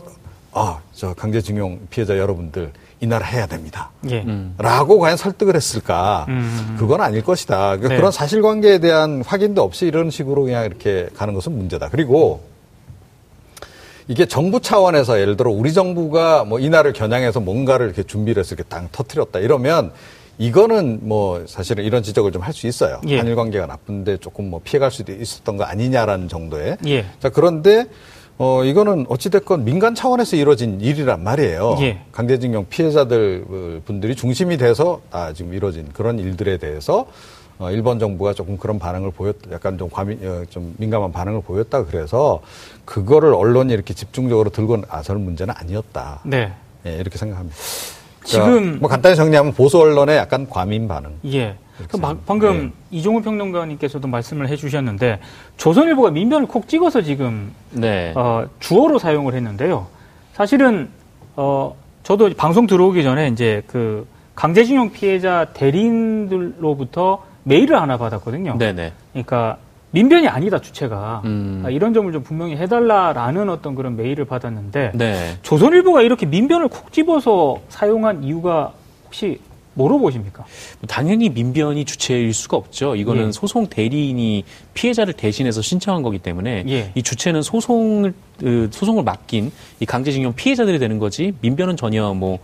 아, 0.54 0.80
저 0.94 1.14
강제징용 1.14 1.80
피해자 1.90 2.18
여러분들 2.18 2.72
이 3.02 3.08
나라 3.08 3.26
해야 3.26 3.48
됩니다. 3.48 3.90
예. 4.10 4.22
음. 4.22 4.54
라고 4.60 5.00
과연 5.00 5.18
설득을 5.18 5.56
했을까? 5.56 6.28
음. 6.30 6.76
그건 6.80 7.02
아닐 7.02 7.24
것이다. 7.24 7.58
그러니까 7.78 7.90
네. 7.90 7.96
그런 7.98 8.12
사실관계에 8.12 8.78
대한 8.78 9.24
확인도 9.26 9.64
없이 9.64 9.88
이런 9.88 10.12
식으로 10.12 10.44
그냥 10.44 10.66
이렇게 10.66 11.10
가는 11.16 11.34
것은 11.34 11.52
문제다. 11.58 11.90
그리고 11.90 12.44
이게 14.08 14.26
정부 14.26 14.60
차원에서 14.62 15.20
예를 15.20 15.36
들어 15.36 15.50
우리 15.52 15.74
정부가 15.74 16.44
뭐 16.44 16.60
이날을 16.60 16.94
겨냥해서 16.94 17.40
뭔가를 17.40 17.88
이렇게 17.88 18.04
준비를 18.04 18.42
해서 18.42 18.54
이렇게 18.56 18.68
땅 18.70 18.88
터트렸다 18.92 19.40
이러면 19.40 19.92
이거는 20.38 21.00
뭐 21.04 21.44
사실은 21.48 21.84
이런 21.84 22.04
지적을 22.04 22.32
좀 22.32 22.42
할 22.44 22.54
수 22.54 22.68
있어요. 22.68 23.02
예. 23.08 23.18
한일 23.18 23.36
관계가 23.36 23.66
나쁜데 23.68 24.18
조금 24.18 24.50
뭐 24.50 24.62
피해갈 24.64 24.92
수도 24.92 25.12
있었던 25.12 25.58
거 25.58 25.64
아니냐라는 25.64 26.28
정도의. 26.30 26.78
예. 26.88 27.06
자, 27.20 27.30
그런데 27.30 27.86
어, 28.38 28.64
이거는 28.64 29.06
어찌됐건 29.08 29.66
민간 29.66 29.94
차원에서 29.94 30.36
이루어진 30.36 30.82
일이란 30.82 31.24
말이에요. 31.24 31.78
예. 31.82 32.02
강제징용 32.12 32.68
피해자들 32.70 33.82
분들이 33.86 34.16
중심이 34.16 34.58
돼서 34.58 35.02
아, 35.12 35.32
지금 35.34 35.54
이루어진 35.54 35.88
그런 35.94 36.18
일들에 36.18 36.58
대해서 36.58 37.06
어, 37.60 37.70
일본 37.70 38.00
정부가 38.00 38.34
조금 38.34 38.58
그런 38.58 38.80
반응을 38.80 39.12
보였, 39.12 39.36
약간 39.52 39.78
좀 39.78 39.88
과민, 39.92 40.20
어, 40.28 40.44
좀 40.50 40.74
민감한 40.78 41.12
반응을 41.12 41.42
보였다 41.42 41.86
그래서 41.86 42.42
그거를 42.86 43.36
언론이 43.36 43.72
이렇게 43.72 43.94
집중적으로 43.94 44.50
들고 44.50 44.82
나설 44.82 45.18
문제는 45.18 45.54
아니었다. 45.56 46.22
네. 46.24 46.52
예, 46.88 46.96
이렇게 46.96 47.20
생각합니다. 47.20 47.56
그러니까 48.22 48.26
지금 48.26 48.80
뭐 48.80 48.90
간단히 48.90 49.16
정리하면 49.16 49.54
보수 49.54 49.80
언론의 49.80 50.18
약간 50.18 50.48
과민 50.50 50.88
반응. 50.88 51.12
예. 51.26 51.56
그 51.88 51.98
방금 51.98 52.66
네. 52.66 52.72
이종훈 52.92 53.24
평론가님께서도 53.24 54.08
말씀을 54.08 54.48
해주셨는데 54.50 55.20
조선일보가 55.58 56.12
민변을 56.12 56.48
콕 56.48 56.68
찍어서 56.68 57.02
지금 57.02 57.54
네. 57.72 58.14
어, 58.16 58.46
주어로 58.60 59.00
사용을 59.00 59.34
했는데요. 59.34 59.88
사실은 60.34 60.90
어, 61.36 61.76
저도 62.04 62.30
방송 62.36 62.68
들어오기 62.68 63.04
전에 63.04 63.30
이제 63.30 63.64
그 63.68 64.08
강제징용 64.36 64.92
피해자 64.92 65.46
대리인들로부터 65.54 67.24
메일을 67.44 67.82
하나 67.82 67.98
받았거든요. 67.98 68.58
네네. 68.58 68.94
그러니까 69.12 69.58
민변이 69.92 70.28
아니다 70.28 70.60
주체가 70.60 71.22
음. 71.26 71.64
아, 71.66 71.70
이런 71.70 71.94
점을 71.94 72.12
좀 72.12 72.24
분명히 72.24 72.56
해달라라는 72.56 73.50
어떤 73.50 73.76
그런 73.76 73.96
메일을 73.96 74.26
받았는데 74.26 74.92
네. 74.96 75.38
조선일보가 75.44 76.02
이렇게 76.02 76.26
민변을 76.26 76.70
콕 76.70 76.92
집어서 76.92 77.60
사용한 77.70 78.24
이유가 78.24 78.74
혹시 79.06 79.40
뭐로 79.74 80.00
보십니까? 80.00 80.46
당연히 80.88 81.30
민변이 81.30 81.86
주체일 81.86 82.34
수가 82.34 82.58
없죠. 82.58 82.96
이거는 82.96 83.28
예. 83.28 83.32
소송 83.32 83.68
대리인이 83.68 84.44
피해자를 84.74 85.14
대신해서 85.14 85.62
신청한 85.62 86.04
거기 86.04 86.20
때문에 86.20 86.66
예. 86.68 86.92
이 86.94 87.02
주체는 87.02 87.42
소송을 87.42 88.14
그 88.40 88.70
소송을 88.72 89.04
맡긴 89.04 89.52
이 89.80 89.86
강제징용 89.86 90.34
피해자들이 90.34 90.80
되는 90.80 91.00
거지 91.00 91.34
민변은 91.42 91.78
전혀 91.78 92.14
뭐. 92.14 92.40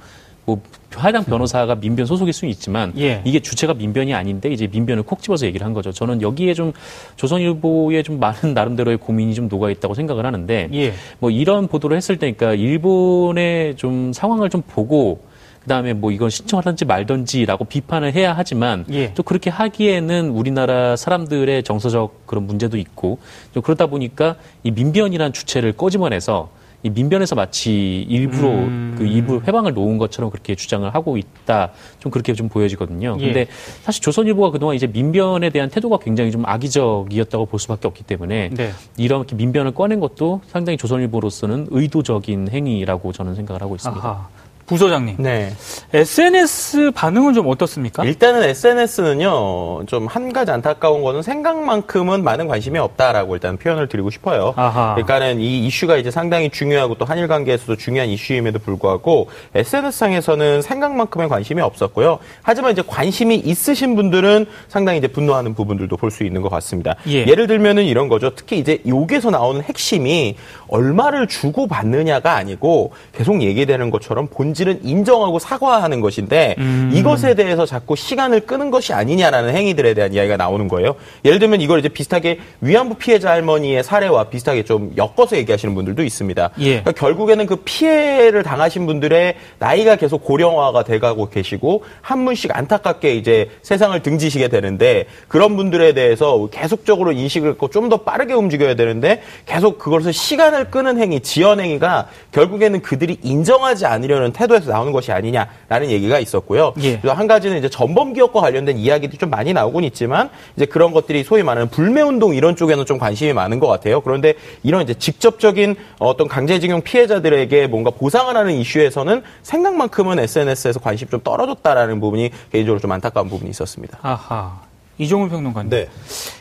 뭐 0.47 0.61
해당 1.03 1.25
변호사가 1.25 1.75
민변 1.75 2.05
소속일 2.05 2.33
수는 2.33 2.49
있지만 2.53 2.93
예. 2.97 3.21
이게 3.25 3.41
주체가 3.41 3.73
민변이 3.73 4.13
아닌데 4.13 4.49
이제 4.49 4.65
민변을 4.65 5.03
콕 5.03 5.21
집어서 5.21 5.45
얘기를 5.45 5.65
한 5.65 5.73
거죠. 5.73 5.91
저는 5.91 6.21
여기에 6.21 6.53
좀 6.53 6.71
조선일보에 7.17 8.01
좀 8.01 8.17
많은 8.19 8.53
나름대로의 8.53 8.97
고민이 8.97 9.35
좀 9.35 9.49
녹아 9.49 9.69
있다고 9.69 9.93
생각을 9.93 10.25
하는데 10.25 10.69
예. 10.73 10.93
뭐 11.19 11.29
이런 11.29 11.67
보도를 11.67 11.97
했을 11.97 12.17
때니까 12.17 12.53
일본의 12.53 13.75
좀 13.75 14.13
상황을 14.13 14.49
좀 14.49 14.63
보고 14.65 15.19
그다음에 15.63 15.91
뭐 15.91 16.13
이건 16.13 16.29
신청하든지 16.29 16.85
말든지라고 16.85 17.65
비판을 17.65 18.13
해야 18.13 18.31
하지만 18.31 18.85
예. 18.89 19.13
또 19.15 19.23
그렇게 19.23 19.49
하기에는 19.49 20.29
우리나라 20.29 20.95
사람들의 20.95 21.61
정서적 21.63 22.25
그런 22.25 22.47
문제도 22.47 22.77
있고 22.77 23.19
좀 23.53 23.61
그러다 23.61 23.87
보니까 23.87 24.37
이 24.63 24.71
민변이란 24.71 25.33
주체를 25.33 25.73
꺼집어내서 25.73 26.49
이 26.87 26.89
민변에서 26.89 27.35
마치 27.35 28.05
일부러 28.09 28.49
음. 28.49 28.95
그 28.97 29.05
이부 29.05 29.41
회방을 29.45 29.73
놓은 29.73 29.97
것처럼 29.97 30.31
그렇게 30.31 30.55
주장을 30.55 30.89
하고 30.93 31.17
있다. 31.17 31.71
좀 31.99 32.11
그렇게 32.11 32.33
좀 32.33 32.47
보여지거든요. 32.47 33.17
예. 33.19 33.25
근데 33.25 33.47
사실 33.83 34.01
조선일보가 34.01 34.51
그동안 34.51 34.75
이제 34.75 34.87
민변에 34.87 35.49
대한 35.49 35.69
태도가 35.69 35.97
굉장히 35.99 36.31
좀 36.31 36.43
악의적이었다고 36.45 37.45
볼 37.45 37.59
수밖에 37.59 37.87
없기 37.87 38.03
때문에 38.03 38.49
네. 38.53 38.71
이렇게 38.97 39.35
민변을 39.35 39.73
꺼낸 39.73 39.99
것도 39.99 40.41
상당히 40.47 40.77
조선일보로서는 40.77 41.67
의도적인 41.69 42.49
행위라고 42.51 43.11
저는 43.11 43.35
생각을 43.35 43.61
하고 43.61 43.75
있습니다. 43.75 44.07
아하. 44.07 44.27
부소장님. 44.67 45.15
네. 45.17 45.53
SNS 45.93 46.91
반응은 46.93 47.33
좀 47.33 47.47
어떻습니까? 47.47 48.03
일단은 48.03 48.43
SNS는요, 48.43 49.85
좀 49.87 50.07
한 50.07 50.31
가지 50.33 50.51
안타까운 50.51 51.03
거는 51.03 51.21
생각만큼은 51.21 52.23
많은 52.23 52.47
관심이 52.47 52.77
없다라고 52.79 53.35
일단 53.35 53.57
표현을 53.57 53.87
드리고 53.87 54.09
싶어요. 54.09 54.53
아하. 54.55 54.93
그러니까는 54.95 55.39
이 55.41 55.65
이슈가 55.67 55.97
이제 55.97 56.11
상당히 56.11 56.49
중요하고 56.49 56.95
또 56.95 57.05
한일 57.05 57.27
관계에서도 57.27 57.75
중요한 57.77 58.09
이슈임에도 58.09 58.59
불구하고 58.59 59.29
SNS상에서는 59.55 60.61
생각만큼의 60.61 61.29
관심이 61.29 61.61
없었고요. 61.61 62.19
하지만 62.41 62.71
이제 62.73 62.83
관심이 62.85 63.35
있으신 63.35 63.95
분들은 63.95 64.45
상당히 64.67 64.97
이제 64.99 65.07
분노하는 65.07 65.53
부분들도 65.53 65.95
볼 65.97 66.11
수 66.11 66.23
있는 66.23 66.41
것 66.41 66.49
같습니다. 66.49 66.95
예. 67.07 67.25
를 67.25 67.47
들면은 67.47 67.83
이런 67.85 68.07
거죠. 68.07 68.33
특히 68.33 68.57
이제 68.59 68.81
여기서 68.87 69.29
나오는 69.29 69.61
핵심이 69.61 70.35
얼마를 70.67 71.27
주고 71.27 71.67
받느냐가 71.67 72.35
아니고 72.35 72.91
계속 73.13 73.41
얘기되는 73.41 73.89
것처럼 73.91 74.27
본 74.27 74.47
본질은 74.47 74.81
인정하고 74.83 75.39
사과하는 75.39 76.01
것인데 76.01 76.55
음. 76.57 76.91
이것에 76.93 77.33
대해서 77.33 77.65
자꾸 77.65 77.95
시간을 77.95 78.41
끄는 78.41 78.71
것이 78.71 78.93
아니냐라는 78.93 79.53
행위들에 79.53 79.93
대한 79.93 80.13
이야기가 80.13 80.37
나오는 80.37 80.67
거예요. 80.67 80.95
예를 81.25 81.39
들면 81.39 81.61
이걸 81.61 81.79
이제 81.79 81.89
비슷하게 81.89 82.39
위안부 82.61 82.95
피해자 82.95 83.31
할머니의 83.31 83.83
사례와 83.83 84.25
비슷하게 84.25 84.63
좀 84.63 84.93
엮어서 84.95 85.37
얘기하시는 85.37 85.73
분들도 85.75 86.03
있습니다. 86.03 86.49
예. 86.59 86.63
그러니까 86.81 86.91
결국에는 86.93 87.45
그 87.45 87.57
피해를 87.57 88.43
당하신 88.43 88.85
분들의 88.85 89.35
나이가 89.59 89.95
계속 89.95 90.23
고령화가 90.23 90.83
돼가고 90.83 91.29
계시고 91.29 91.83
한 92.01 92.23
분씩 92.25 92.55
안타깝게 92.55 93.15
이제 93.15 93.49
세상을 93.61 94.01
등지시게 94.01 94.47
되는데 94.47 95.05
그런 95.27 95.57
분들에 95.57 95.93
대해서 95.93 96.47
계속적으로 96.51 97.11
인식을 97.11 97.55
좀 97.71 97.87
더 97.87 97.97
빠르게 97.97 98.33
움직여야 98.33 98.75
되는데 98.75 99.21
계속 99.45 99.77
그것을 99.77 100.11
시간을 100.11 100.56
시간을 100.57 100.71
끄는 100.71 100.99
행위, 100.99 101.19
지연 101.19 101.59
행위가 101.59 102.07
결국에는 102.31 102.81
그들이 102.81 103.19
인정하지 103.21 103.85
않으려는 103.85 104.33
태도에서 104.33 104.71
나오는 104.71 104.91
것이 104.91 105.11
아니냐라는 105.11 105.89
얘기가 105.89 106.19
있었고요. 106.19 106.73
예. 106.81 106.99
한 107.03 107.27
가지는 107.27 107.57
이제 107.57 107.69
전범 107.69 108.13
기업과 108.13 108.41
관련된 108.41 108.77
이야기도 108.77 109.17
좀 109.17 109.29
많이 109.29 109.53
나오곤 109.53 109.83
있지만 109.85 110.29
이제 110.55 110.65
그런 110.65 110.91
것들이 110.91 111.23
소위 111.23 111.43
말하는 111.43 111.69
불매 111.69 112.01
운동 112.01 112.35
이런 112.35 112.55
쪽에는 112.55 112.85
좀 112.85 112.97
관심이 112.97 113.33
많은 113.33 113.59
것 113.59 113.67
같아요. 113.67 114.01
그런데 114.01 114.33
이런 114.63 114.81
이제 114.81 114.93
직접적인 114.93 115.75
어떤 115.99 116.27
강제징용 116.27 116.81
피해자들에게 116.81 117.67
뭔가 117.67 117.91
보상을 117.91 118.35
하는 118.35 118.53
이슈에서는 118.53 119.23
생각만큼은 119.43 120.19
SNS에서 120.19 120.79
관심이 120.79 121.09
좀 121.09 121.21
떨어졌다라는 121.23 121.99
부분이 121.99 122.31
개인적으로 122.51 122.79
좀 122.79 122.91
안타까운 122.91 123.29
부분이 123.29 123.49
있었습니다. 123.51 123.99
아하. 124.01 124.61
이종훈 124.97 125.29
평론가님. 125.29 125.69
네. 125.69 125.87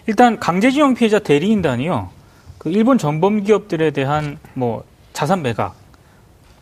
일단 0.07 0.39
강제징용 0.41 0.95
피해자 0.95 1.19
대리인단이요. 1.19 2.16
그 2.67 2.73
일본 2.73 2.99
전범 2.99 3.45
기업들에 3.45 3.93
대한 3.93 4.41
뭐 4.55 4.83
자산 5.13 5.41
매각. 5.41 5.77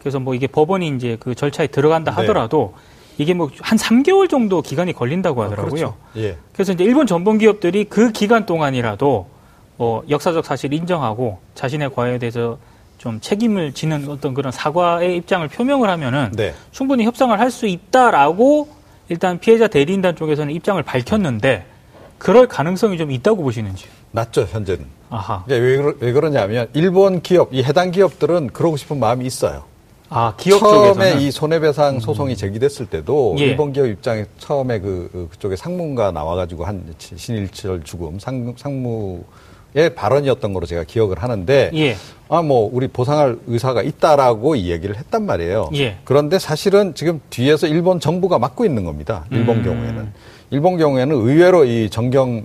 그래서 0.00 0.20
뭐 0.20 0.34
이게 0.34 0.46
법원이 0.46 0.86
이제 0.88 1.16
그 1.18 1.34
절차에 1.34 1.68
들어간다 1.68 2.10
네. 2.10 2.16
하더라도 2.20 2.74
네. 2.76 3.22
이게 3.22 3.32
뭐 3.32 3.48
한 3.62 3.78
3개월 3.78 4.28
정도 4.28 4.60
기간이 4.60 4.92
걸린다고 4.92 5.40
아, 5.40 5.46
하더라고요. 5.46 5.86
아, 5.86 5.92
그렇죠. 6.12 6.28
예. 6.28 6.36
그래서 6.52 6.74
이제 6.74 6.84
일본 6.84 7.06
전범 7.06 7.38
기업들이 7.38 7.84
그 7.84 8.12
기간 8.12 8.44
동안이라도 8.44 9.26
뭐 9.78 10.02
역사적 10.10 10.44
사실 10.44 10.74
인정하고 10.74 11.38
자신의 11.54 11.94
과에 11.94 12.18
대해서 12.18 12.58
좀 12.98 13.18
책임을 13.22 13.72
지는 13.72 14.06
어떤 14.10 14.34
그런 14.34 14.52
사과의 14.52 15.16
입장을 15.16 15.48
표명을 15.48 15.88
하면은 15.88 16.32
네. 16.36 16.52
충분히 16.70 17.04
협상을 17.06 17.40
할 17.40 17.50
수 17.50 17.66
있다라고 17.66 18.68
일단 19.08 19.38
피해자 19.38 19.68
대리인단 19.68 20.16
쪽에서는 20.16 20.52
입장을 20.52 20.82
밝혔는데 20.82 21.64
그럴 22.18 22.46
가능성이 22.46 22.98
좀 22.98 23.10
있다고 23.10 23.42
보시는지요? 23.42 23.90
낮죠, 24.12 24.42
현재는. 24.42 24.84
아하. 25.14 25.44
왜, 25.46 25.58
왜 26.00 26.12
그러냐면, 26.12 26.68
일본 26.74 27.22
기업, 27.22 27.52
이 27.52 27.62
해당 27.62 27.90
기업들은 27.90 28.48
그러고 28.48 28.76
싶은 28.76 28.98
마음이 28.98 29.24
있어요. 29.24 29.64
아, 30.10 30.34
기업 30.36 30.60
처음에 30.60 30.92
쪽에서는? 30.92 31.20
이 31.20 31.30
손해배상 31.30 32.00
소송이 32.00 32.36
제기됐을 32.36 32.86
때도 32.86 33.36
예. 33.38 33.44
일본 33.44 33.72
기업 33.72 33.86
입장에 33.86 34.26
처음에 34.38 34.78
그, 34.78 35.08
그 35.12 35.28
그쪽에 35.30 35.56
상무가 35.56 36.12
나와가지고 36.12 36.64
한 36.64 36.94
신일철 36.98 37.82
죽음 37.84 38.18
상, 38.18 38.54
상무의 38.56 39.94
발언이었던 39.96 40.52
거로 40.52 40.66
제가 40.66 40.84
기억을 40.84 41.22
하는데 41.22 41.70
예. 41.74 41.96
아뭐 42.28 42.70
우리 42.72 42.86
보상할 42.86 43.38
의사가 43.46 43.82
있다라고 43.82 44.54
이 44.56 44.70
얘기를 44.70 44.96
했단 44.96 45.24
말이에요. 45.26 45.70
예. 45.74 45.96
그런데 46.04 46.38
사실은 46.38 46.94
지금 46.94 47.20
뒤에서 47.30 47.66
일본 47.66 47.98
정부가 47.98 48.38
맡고 48.38 48.64
있는 48.64 48.84
겁니다. 48.84 49.24
일본 49.30 49.58
음. 49.58 49.64
경우에는 49.64 50.12
일본 50.50 50.76
경우에는 50.76 51.16
의외로 51.16 51.64
이 51.64 51.90
정경 51.90 52.44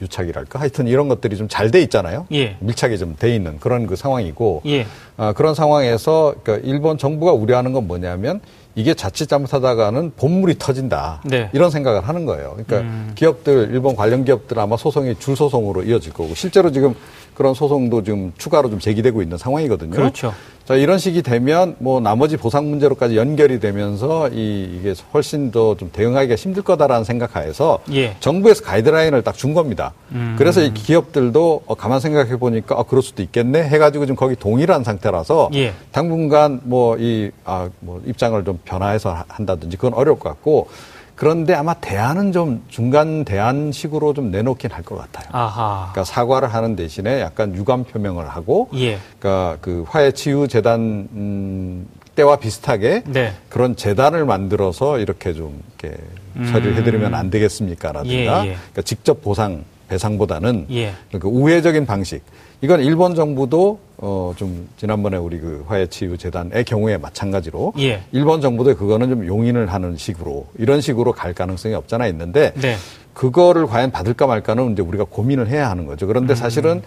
유착이랄까 0.00 0.60
하여튼 0.60 0.86
이런 0.88 1.08
것들이 1.08 1.36
좀 1.36 1.48
잘 1.48 1.70
돼 1.70 1.80
있잖아요. 1.82 2.26
예. 2.32 2.56
밀착이 2.60 2.98
좀 2.98 3.16
돼 3.18 3.34
있는 3.34 3.58
그런 3.60 3.86
그 3.86 3.96
상황이고 3.96 4.62
예. 4.66 4.86
아, 5.16 5.32
그런 5.32 5.54
상황에서 5.54 6.34
그러니까 6.42 6.68
일본 6.68 6.98
정부가 6.98 7.32
우려하는 7.32 7.72
건 7.72 7.86
뭐냐면 7.86 8.40
이게 8.74 8.92
자칫 8.92 9.26
잘못하다가는 9.26 10.12
본물이 10.18 10.56
터진다. 10.58 11.22
네. 11.24 11.48
이런 11.54 11.70
생각을 11.70 12.06
하는 12.06 12.26
거예요. 12.26 12.50
그러니까 12.56 12.80
음. 12.80 13.12
기업들 13.14 13.70
일본 13.72 13.96
관련 13.96 14.24
기업들 14.24 14.58
아마 14.58 14.76
소송이 14.76 15.14
줄 15.18 15.34
소송으로 15.34 15.82
이어질 15.84 16.12
거고 16.12 16.34
실제로 16.34 16.70
지금 16.70 16.94
그런 17.34 17.54
소송도 17.54 18.02
지금 18.02 18.32
추가로 18.36 18.68
좀 18.68 18.78
제기되고 18.78 19.22
있는 19.22 19.38
상황이거든요. 19.38 19.92
그렇죠. 19.92 20.34
자, 20.66 20.74
이런 20.74 20.98
식이 20.98 21.22
되면 21.22 21.76
뭐 21.78 22.00
나머지 22.00 22.36
보상 22.36 22.68
문제로까지 22.68 23.16
연결이 23.16 23.60
되면서 23.60 24.28
이, 24.30 24.68
이게 24.80 24.94
훨씬 25.14 25.52
더 25.52 25.76
좀 25.76 25.90
대응하기가 25.92 26.34
힘들 26.34 26.62
거다라는 26.62 27.04
생각하에서 27.04 27.80
예. 27.92 28.16
정부에서 28.18 28.64
가이드라인을 28.64 29.22
딱 29.22 29.36
준 29.36 29.52
겁니다. 29.54 29.92
음. 30.12 30.34
그래서 30.38 30.62
이 30.62 30.72
기업들도 30.72 31.62
어, 31.66 31.74
가만 31.74 32.00
생각해 32.00 32.36
보니까 32.38 32.74
어, 32.74 32.82
그럴 32.84 33.02
수도 33.02 33.22
있겠네 33.22 33.62
해가지고 33.64 34.06
지금 34.06 34.16
거기 34.16 34.34
동일한 34.34 34.82
상태라서 34.82 35.50
예. 35.54 35.72
당분간 35.92 36.60
뭐 36.64 36.96
이, 36.96 37.30
아, 37.44 37.68
뭐 37.80 38.02
입장을 38.06 38.42
좀 38.44 38.58
변화해서 38.64 39.24
한다든지 39.28 39.76
그건 39.76 39.92
어려울 39.94 40.18
것 40.18 40.30
같고 40.30 40.68
그런데 41.16 41.54
아마 41.54 41.72
대안은 41.74 42.32
좀 42.32 42.62
중간 42.68 43.24
대안식으로 43.24 44.12
좀 44.12 44.30
내놓긴 44.30 44.70
할 44.70 44.84
것 44.84 44.96
같아요. 44.98 45.28
아하. 45.32 45.88
그러니까 45.92 46.04
사과를 46.04 46.52
하는 46.52 46.76
대신에 46.76 47.20
약간 47.20 47.54
유감 47.56 47.84
표명을 47.84 48.28
하고, 48.28 48.68
예. 48.74 48.98
그러니까 49.18 49.56
그 49.62 49.84
화해 49.88 50.12
치유 50.12 50.46
재단 50.46 51.08
음, 51.12 51.88
때와 52.14 52.36
비슷하게 52.36 53.02
네. 53.06 53.32
그런 53.48 53.74
재단을 53.76 54.24
만들어서 54.26 54.98
이렇게 54.98 55.32
좀 55.32 55.60
이렇게 55.80 55.96
음. 56.36 56.50
처리를 56.52 56.76
해드리면 56.76 57.14
안 57.14 57.30
되겠습니까라든가, 57.30 58.44
예, 58.44 58.50
예. 58.50 58.54
그러니까 58.54 58.82
직접 58.82 59.22
보상 59.22 59.64
배상보다는 59.88 60.66
예. 60.70 60.92
그 61.18 61.26
우회적인 61.28 61.86
방식. 61.86 62.22
이건 62.60 62.80
일본 62.80 63.14
정부도 63.14 63.80
어 63.98 64.26
좀 64.36 64.68
지난번에 64.76 65.16
우리 65.16 65.38
그 65.38 65.64
화해치유 65.66 66.18
재단의 66.18 66.64
경우에 66.64 66.98
마찬가지로 66.98 67.72
예. 67.78 68.02
일본 68.12 68.40
정부도 68.40 68.76
그거는 68.76 69.08
좀 69.08 69.26
용인을 69.26 69.72
하는 69.72 69.96
식으로 69.96 70.46
이런 70.58 70.80
식으로 70.80 71.12
갈 71.12 71.32
가능성이 71.32 71.74
없잖아 71.74 72.06
있는데 72.08 72.52
네. 72.56 72.76
그거를 73.14 73.66
과연 73.66 73.90
받을까 73.90 74.26
말까는 74.26 74.72
이제 74.72 74.82
우리가 74.82 75.04
고민을 75.04 75.48
해야 75.48 75.70
하는 75.70 75.86
거죠. 75.86 76.06
그런데 76.06 76.34
음. 76.34 76.36
사실은 76.36 76.82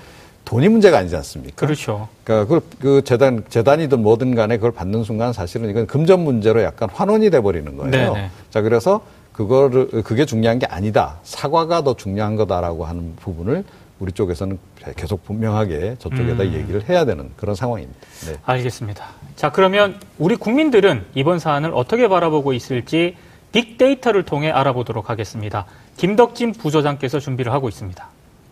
돈이 0.45 0.69
문제가 0.69 0.99
아니지 0.99 1.15
않습니까? 1.15 1.65
그렇죠. 1.65 2.07
그러니까 2.23 2.45
그걸 2.45 2.61
그 2.79 3.03
재단 3.03 3.43
재단이든 3.49 4.01
뭐든 4.01 4.35
간에 4.35 4.57
그걸 4.57 4.71
받는 4.71 5.03
순간 5.03 5.33
사실은 5.33 5.69
이건 5.69 5.87
금전 5.87 6.19
문제로 6.23 6.61
약간 6.61 6.89
환원이 6.91 7.29
돼 7.31 7.41
버리는 7.41 7.75
거예요. 7.75 7.91
네네. 7.91 8.13
네. 8.13 8.29
자 8.51 8.61
그래서 8.61 9.01
그거를 9.33 10.03
그게 10.03 10.25
중요한 10.25 10.59
게 10.59 10.65
아니다. 10.67 11.17
사과가 11.23 11.83
더 11.83 11.95
중요한 11.95 12.35
거다라고 12.35 12.85
하는 12.85 13.15
부분을 13.15 13.63
우리 13.99 14.11
쪽에서는 14.11 14.57
계속 14.95 15.23
분명하게 15.25 15.95
저쪽에다 15.99 16.43
음. 16.43 16.53
얘기를 16.53 16.87
해야 16.87 17.05
되는 17.05 17.31
그런 17.35 17.55
상황입니다. 17.55 17.99
네. 18.27 18.37
알겠습니다. 18.45 19.05
자, 19.35 19.51
그러면 19.51 19.99
우리 20.17 20.35
국민들은 20.35 21.05
이번 21.15 21.39
사안을 21.39 21.71
어떻게 21.73 22.07
바라보고 22.07 22.53
있을지 22.53 23.15
빅데이터를 23.51 24.23
통해 24.23 24.51
알아보도록 24.51 25.09
하겠습니다. 25.09 25.65
김덕진 25.97 26.53
부소장께서 26.53 27.19
준비를 27.19 27.51
하고 27.51 27.67
있습니다. 27.67 28.07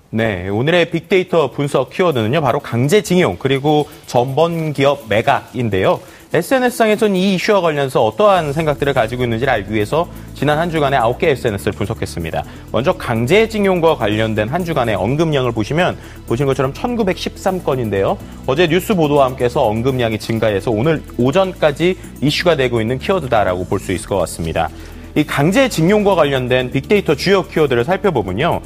네, 0.09 0.47
오늘의 0.47 0.89
빅데이터 0.89 1.51
분석 1.51 1.89
키워드는요, 1.89 2.41
바로 2.41 2.59
강제징용, 2.59 3.37
그리고 3.39 3.87
전범기업 4.07 5.07
매각인데요. 5.09 5.99
SNS상에서는 6.33 7.15
이 7.15 7.35
이슈와 7.35 7.61
관련해서 7.61 8.03
어떠한 8.03 8.51
생각들을 8.51 8.93
가지고 8.93 9.23
있는지를 9.23 9.51
알기 9.51 9.73
위해서 9.73 10.09
지난 10.33 10.57
한 10.59 10.69
주간의 10.69 10.99
9개 10.99 11.23
SNS를 11.23 11.71
분석했습니다. 11.71 12.43
먼저 12.73 12.93
강제징용과 12.93 13.95
관련된 13.95 14.49
한 14.49 14.65
주간의 14.65 14.95
언급량을 14.95 15.53
보시면 15.53 15.97
보시는 16.27 16.47
것처럼 16.47 16.73
1913건인데요. 16.73 18.17
어제 18.45 18.67
뉴스 18.67 18.93
보도와 18.93 19.25
함께해서 19.27 19.63
언급량이 19.65 20.19
증가해서 20.19 20.69
오늘 20.69 21.01
오전까지 21.17 21.97
이슈가 22.21 22.57
되고 22.57 22.81
있는 22.81 22.99
키워드다라고 22.99 23.65
볼 23.65 23.77
수 23.79 23.93
있을 23.93 24.09
것 24.09 24.17
같습니다. 24.17 24.69
이 25.15 25.23
강제징용과 25.23 26.15
관련된 26.15 26.71
빅데이터 26.71 27.15
주요 27.15 27.47
키워드를 27.47 27.85
살펴보면요. 27.85 28.61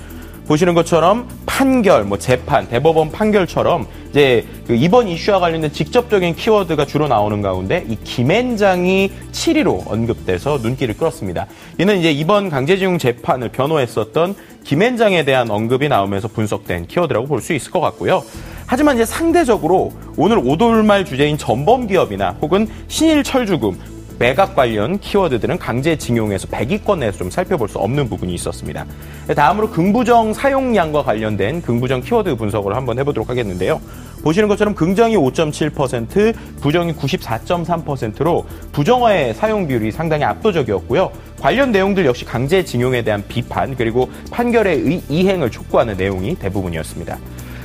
보시는 0.51 0.73
것처럼 0.73 1.29
판결, 1.45 2.03
뭐 2.03 2.17
재판, 2.17 2.67
대법원 2.67 3.11
판결처럼 3.11 3.87
이제 4.09 4.45
그 4.67 4.75
이번 4.75 5.07
이슈와 5.07 5.39
관련된 5.39 5.71
직접적인 5.71 6.35
키워드가 6.35 6.85
주로 6.85 7.07
나오는 7.07 7.41
가운데 7.41 7.85
이 7.87 7.95
김앤장이 8.03 9.11
7위로 9.31 9.89
언급돼서 9.89 10.59
눈길을 10.61 10.97
끌었습니다. 10.97 11.47
이는 11.77 11.99
이제 11.99 12.11
이번 12.11 12.49
강제징용 12.49 12.97
재판을 12.97 13.47
변호했었던 13.47 14.35
김앤장에 14.65 15.23
대한 15.23 15.49
언급이 15.49 15.87
나오면서 15.87 16.27
분석된 16.27 16.87
키워드라고 16.87 17.27
볼 17.27 17.41
수 17.41 17.53
있을 17.53 17.71
것 17.71 17.79
같고요. 17.79 18.21
하지만 18.67 18.95
이제 18.95 19.05
상대적으로 19.05 19.93
오늘 20.17 20.37
오돌말 20.37 21.05
주제인 21.05 21.37
전범기업이나 21.37 22.37
혹은 22.41 22.67
신일철주금 22.89 24.00
매각 24.21 24.55
관련 24.55 24.99
키워드들은 24.99 25.57
강제징용에서 25.57 26.47
100위권 26.49 26.99
내에서 26.99 27.17
좀 27.17 27.31
살펴볼 27.31 27.67
수 27.67 27.79
없는 27.79 28.07
부분이 28.07 28.35
있었습니다. 28.35 28.85
다음으로 29.35 29.71
긍부정 29.71 30.35
사용량과 30.35 31.01
관련된 31.01 31.63
긍부정 31.63 32.01
키워드 32.01 32.35
분석을 32.35 32.75
한번 32.75 32.99
해보도록 32.99 33.31
하겠는데요. 33.31 33.81
보시는 34.21 34.47
것처럼 34.47 34.75
긍정이 34.75 35.17
5.7%, 35.17 36.35
부정이 36.61 36.93
94.3%로 36.93 38.45
부정어의 38.71 39.33
사용 39.33 39.67
비율이 39.67 39.91
상당히 39.91 40.23
압도적이었고요. 40.25 41.11
관련 41.39 41.71
내용들 41.71 42.05
역시 42.05 42.23
강제징용에 42.23 43.01
대한 43.01 43.23
비판 43.27 43.75
그리고 43.75 44.07
판결의 44.29 45.01
이행을 45.09 45.49
촉구하는 45.49 45.97
내용이 45.97 46.35
대부분이었습니다. 46.35 47.17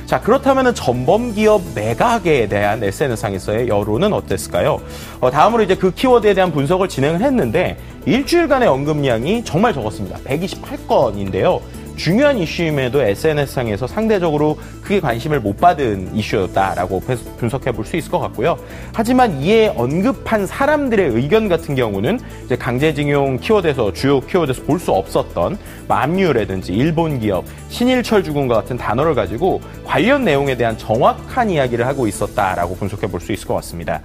자, 0.07 0.21
그렇다면 0.21 0.73
전범 0.73 1.33
기업 1.33 1.61
매각에 1.75 2.47
대한 2.47 2.81
SNS상에서의 2.81 3.67
여론은 3.67 4.13
어땠을까요? 4.13 4.79
어, 5.19 5.29
다음으로 5.29 5.63
이제 5.63 5.75
그 5.75 5.93
키워드에 5.93 6.33
대한 6.33 6.53
분석을 6.53 6.87
진행을 6.87 7.21
했는데 7.21 7.77
일주일간의 8.05 8.69
언급량이 8.69 9.43
정말 9.43 9.73
적었습니다. 9.73 10.19
128건인데요. 10.19 11.59
중요한 11.97 12.37
이슈임에도 12.37 13.01
SNS상에서 13.01 13.85
상대적으로 13.85 14.57
크게 14.87 15.01
관심을 15.01 15.41
못 15.41 15.57
받은 15.57 16.15
이슈였다라고 16.15 17.01
분석해 17.37 17.73
볼 17.73 17.87
수 17.87 17.97
있을 17.97 18.09
것 18.09 18.19
같고요. 18.19 18.57
하지만 18.93 19.41
이에 19.41 19.67
언급한 19.75 20.45
사람들의 20.45 21.09
의견 21.09 21.47
같은 21.47 21.75
경우는 21.75 22.19
이제 22.45 22.55
강제징용 22.55 23.37
키워드에서 23.39 23.93
주요 23.93 24.21
키워드에서 24.21 24.63
볼 24.63 24.77
수 24.77 24.91
없었던 24.91 25.57
만뮤라든지 25.87 26.71
일본 26.73 27.19
기업, 27.19 27.45
신일철 27.69 28.23
주군과 28.23 28.55
같은 28.55 28.77
단어를 28.77 29.15
가지고 29.15 29.59
관련 29.85 30.23
내용에 30.23 30.55
대한 30.55 30.77
정확한 30.77 31.49
이야기를 31.49 31.85
하고 31.87 32.07
있었다라고 32.07 32.75
분석해 32.75 33.07
볼 33.07 33.19
수 33.19 33.31
있을 33.33 33.47
것 33.47 33.55
같습니다. 33.55 34.01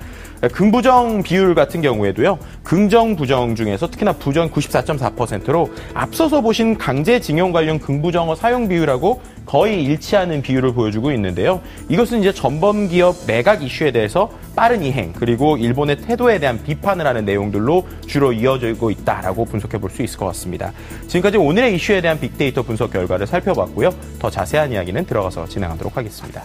긍부정 0.52 1.22
비율 1.22 1.54
같은 1.54 1.82
경우에도요. 1.82 2.38
긍정 2.64 3.14
부정 3.14 3.54
중에서 3.54 3.88
특히나 3.88 4.12
부정 4.14 4.50
94.4%로 4.50 5.70
앞서서 5.94 6.40
보신 6.40 6.76
강제징용 6.78 7.52
관련 7.52 7.78
긍부정어 7.78 8.34
사용 8.34 8.66
비율하고 8.66 9.20
거의 9.46 9.82
일치하는 9.84 10.42
비율을 10.42 10.74
보여주고 10.74 11.12
있는데요. 11.12 11.60
이것은 11.88 12.20
이제 12.20 12.32
전범 12.32 12.88
기업 12.88 13.16
매각 13.26 13.62
이슈에 13.62 13.90
대해서 13.90 14.30
빠른 14.54 14.82
이행 14.82 15.12
그리고 15.12 15.56
일본의 15.56 15.96
태도에 16.02 16.38
대한 16.38 16.62
비판을 16.62 17.06
하는 17.06 17.24
내용들로 17.24 17.86
주로 18.06 18.32
이어지고 18.32 18.90
있다라고 18.90 19.44
분석해 19.44 19.78
볼 19.78 19.90
수 19.92 20.02
있을 20.02 20.18
것 20.18 20.26
같습니다. 20.26 20.72
지금까지 21.06 21.36
오늘의 21.36 21.74
이슈에 21.74 22.00
대한 22.00 22.18
빅데이터 22.18 22.62
분석 22.62 22.90
결과를 22.90 23.26
살펴봤고요. 23.26 23.90
더 24.18 24.30
자세한 24.30 24.72
이야기는 24.72 25.04
들어가서 25.04 25.46
진행하도록 25.46 25.96
하겠습니다. 25.96 26.42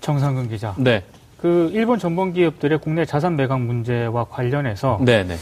정상근 0.00 0.48
기자. 0.48 0.74
네. 0.76 1.02
그 1.40 1.70
일본 1.72 1.98
전범 1.98 2.34
기업들의 2.34 2.78
국내 2.80 3.06
자산 3.06 3.36
매각 3.36 3.60
문제와 3.60 4.24
관련해서 4.24 4.98
네네. 5.02 5.24
네. 5.28 5.36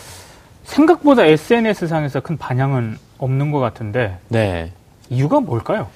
생각보다 0.65 1.25
SNS 1.25 1.89
상에서 1.89 2.21
큰 2.21 2.37
반향은 2.37 2.99
없는 3.19 3.51
것 3.51 3.59
같은데 3.59 4.19
네. 4.29 4.71
이유가 5.11 5.41
뭘까요? 5.41 5.89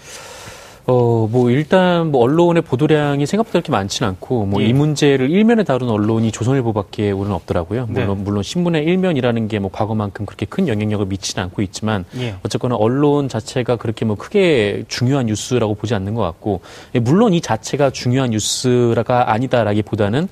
어, 0.84 1.28
뭐, 1.30 1.48
일단, 1.50 2.10
뭐, 2.10 2.22
언론의 2.22 2.62
보도량이 2.62 3.24
생각보다 3.24 3.52
그렇게 3.52 3.70
많지는 3.70 4.08
않고, 4.10 4.46
뭐, 4.46 4.60
예. 4.62 4.66
이 4.66 4.72
문제를 4.72 5.30
일면에 5.30 5.62
다룬 5.62 5.88
언론이 5.88 6.32
조선일보밖에 6.32 7.12
오는 7.12 7.30
없더라고요. 7.32 7.86
네. 7.88 8.00
물론, 8.00 8.18
네. 8.18 8.24
물론, 8.24 8.42
신문의 8.42 8.84
일면이라는 8.84 9.46
게 9.46 9.60
뭐, 9.60 9.70
과거만큼 9.70 10.26
그렇게 10.26 10.44
큰 10.44 10.66
영향력을 10.66 11.06
미치지는 11.06 11.44
않고 11.44 11.62
있지만, 11.62 12.04
예. 12.18 12.34
어쨌거나 12.44 12.74
언론 12.74 13.28
자체가 13.28 13.76
그렇게 13.76 14.04
뭐, 14.04 14.16
크게 14.16 14.82
중요한 14.88 15.26
뉴스라고 15.26 15.74
보지 15.74 15.94
않는 15.94 16.14
것 16.14 16.22
같고, 16.22 16.62
예, 16.96 16.98
물론 16.98 17.32
이 17.32 17.40
자체가 17.40 17.90
중요한 17.90 18.30
뉴스가 18.30 19.32
아니다라기 19.32 19.82
보다는, 19.82 20.26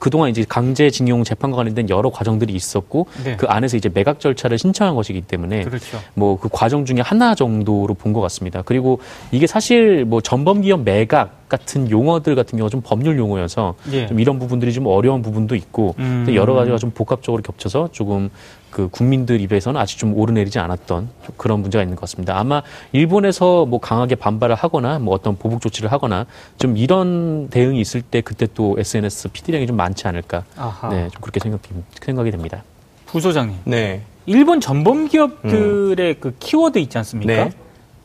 그동안 0.00 0.30
이제 0.30 0.44
강제징용 0.48 1.22
재판과 1.22 1.56
관련된 1.56 1.88
여러 1.88 2.10
과정들이 2.10 2.52
있었고, 2.52 3.06
네. 3.22 3.36
그 3.36 3.46
안에서 3.46 3.76
이제 3.76 3.88
매각 3.94 4.18
절차를 4.18 4.58
신청한 4.58 4.96
것이기 4.96 5.20
때문에, 5.20 5.62
그렇죠. 5.62 5.98
뭐, 6.14 6.36
그 6.38 6.48
과정 6.50 6.84
중에 6.84 7.00
하나 7.00 7.36
정도로 7.36 7.94
본 7.94 8.08
것 8.08 8.22
같습니다. 8.22 8.62
그리고 8.62 9.00
이게 9.32 9.46
사실 9.46 9.67
사실 9.68 10.06
뭐 10.06 10.22
전범기업 10.22 10.80
매각 10.80 11.46
같은 11.50 11.90
용어들 11.90 12.34
같은 12.34 12.56
경우 12.56 12.70
좀 12.70 12.80
법률 12.82 13.18
용어여서 13.18 13.74
예. 13.92 14.06
좀 14.06 14.18
이런 14.18 14.38
부분들이 14.38 14.72
좀 14.72 14.86
어려운 14.86 15.20
부분도 15.20 15.54
있고 15.56 15.94
음. 15.98 16.24
여러 16.30 16.54
가지가 16.54 16.78
좀 16.78 16.90
복합적으로 16.90 17.42
겹쳐서 17.42 17.90
조금 17.92 18.30
그 18.70 18.88
국민들 18.88 19.42
입에서는 19.42 19.78
아직 19.78 19.98
좀 19.98 20.16
오르내리지 20.16 20.58
않았던 20.58 21.10
좀 21.26 21.34
그런 21.36 21.60
문제가 21.60 21.82
있는 21.82 21.96
것 21.96 22.00
같습니다. 22.00 22.38
아마 22.38 22.62
일본에서 22.92 23.66
뭐 23.66 23.78
강하게 23.78 24.14
반발을 24.14 24.54
하거나 24.54 24.98
뭐 25.00 25.12
어떤 25.14 25.36
보복 25.36 25.60
조치를 25.60 25.92
하거나 25.92 26.24
좀 26.56 26.78
이런 26.78 27.48
대응이 27.50 27.78
있을 27.78 28.00
때 28.00 28.22
그때 28.22 28.46
또 28.54 28.74
SNS 28.78 29.28
피디량이 29.28 29.66
좀 29.66 29.76
많지 29.76 30.08
않을까. 30.08 30.44
아하. 30.56 30.88
네, 30.88 31.10
좀 31.10 31.20
그렇게 31.20 31.40
생각, 31.40 31.60
생각이 32.00 32.30
됩니다. 32.30 32.64
부소장님. 33.04 33.54
네. 33.64 34.00
일본 34.24 34.62
전범 34.62 35.08
기업들의 35.08 36.10
음. 36.10 36.20
그 36.20 36.34
키워드 36.38 36.78
있지 36.78 36.96
않습니까? 36.96 37.44
네. 37.44 37.50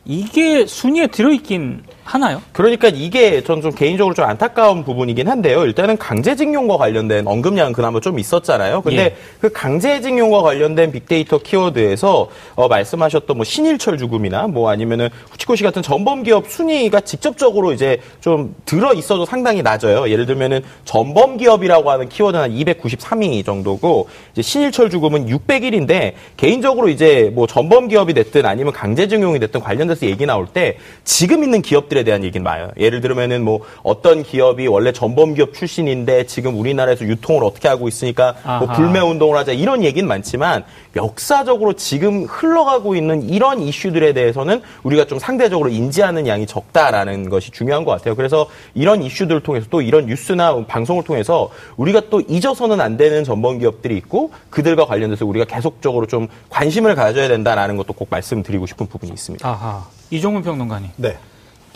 이게 0.06 0.66
순위에 0.66 1.06
들어있긴 1.08 1.82
하나요? 2.04 2.42
그러니까 2.52 2.88
이게 2.88 3.42
전 3.42 3.64
좀 3.64 3.72
개인적으로 3.72 4.14
좀 4.14 4.26
안타까운 4.26 4.84
부분이긴 4.84 5.26
한데요. 5.26 5.64
일단은 5.64 5.96
강제징용과 5.96 6.76
관련된 6.76 7.26
언급량은 7.26 7.72
그나마 7.72 7.98
좀 8.00 8.18
있었잖아요. 8.18 8.82
근데 8.82 8.98
예. 9.04 9.16
그 9.40 9.50
강제징용과 9.50 10.42
관련된 10.42 10.92
빅데이터 10.92 11.38
키워드에서 11.38 12.28
어, 12.56 12.68
말씀하셨던 12.68 13.36
뭐 13.38 13.44
신일철 13.44 13.96
죽음이나 13.96 14.48
뭐 14.48 14.68
아니면은 14.68 15.08
후치코시 15.30 15.62
같은 15.62 15.80
전범 15.80 16.24
기업 16.24 16.48
순위가 16.50 17.00
직접적으로 17.00 17.72
이제 17.72 18.00
좀 18.20 18.54
들어 18.66 18.92
있어도 18.92 19.24
상당히 19.24 19.62
낮아요. 19.62 20.10
예를 20.10 20.26
들면은 20.26 20.60
전범 20.84 21.38
기업이라고 21.38 21.90
하는 21.90 22.08
키워드는 22.10 22.44
한 22.44 22.50
293위 22.52 23.46
정도고 23.46 24.08
이제 24.32 24.42
신일철 24.42 24.90
죽음은 24.90 25.28
601인데 25.28 26.12
개인적으로 26.36 26.90
이제 26.90 27.30
뭐 27.34 27.46
전범 27.46 27.88
기업이 27.88 28.12
됐든 28.12 28.44
아니면 28.44 28.74
강제징용이 28.74 29.38
됐든 29.38 29.60
관련돼서 29.60 30.04
얘기 30.04 30.26
나올 30.26 30.46
때 30.46 30.76
지금 31.04 31.42
있는 31.44 31.62
기업 31.62 31.88
기업들에 31.94 32.02
대한 32.02 32.24
얘기는 32.24 32.42
많아요. 32.42 32.70
예를 32.76 33.00
들면은 33.00 33.44
뭐 33.44 33.60
어떤 33.82 34.24
기업이 34.24 34.66
원래 34.66 34.92
전범 34.92 35.34
기업 35.34 35.54
출신인데 35.54 36.26
지금 36.26 36.58
우리나라에서 36.58 37.04
유통을 37.06 37.44
어떻게 37.44 37.68
하고 37.68 37.86
있으니까 37.88 38.34
뭐 38.58 38.68
불매 38.74 38.98
운동을 38.98 39.38
하자 39.38 39.52
이런 39.52 39.84
얘기는 39.84 40.06
많지만 40.06 40.64
역사적으로 40.96 41.72
지금 41.74 42.24
흘러가고 42.24 42.96
있는 42.96 43.22
이런 43.22 43.60
이슈들에 43.60 44.12
대해서는 44.12 44.60
우리가 44.82 45.06
좀 45.06 45.18
상대적으로 45.18 45.70
인지하는 45.70 46.26
양이 46.26 46.46
적다라는 46.46 47.30
것이 47.30 47.50
중요한 47.50 47.84
것 47.84 47.92
같아요. 47.92 48.14
그래서 48.16 48.46
이런 48.74 49.02
이슈들을 49.02 49.42
통해서 49.42 49.66
또 49.70 49.80
이런 49.80 50.06
뉴스나 50.06 50.64
방송을 50.66 51.04
통해서 51.04 51.50
우리가 51.76 52.02
또 52.10 52.20
잊어서는 52.20 52.80
안 52.80 52.96
되는 52.96 53.24
전범 53.24 53.58
기업들이 53.60 53.96
있고 53.96 54.30
그들과 54.50 54.84
관련돼서 54.86 55.24
우리가 55.24 55.46
계속적으로 55.46 56.06
좀 56.06 56.28
관심을 56.50 56.94
가져야 56.94 57.28
된다라는 57.28 57.76
것도 57.76 57.92
꼭 57.92 58.08
말씀드리고 58.10 58.66
싶은 58.66 58.86
부분이 58.86 59.12
있습니다. 59.12 59.48
아하. 59.48 59.86
이종훈 60.10 60.42
평론가님. 60.42 60.90
네. 60.96 61.16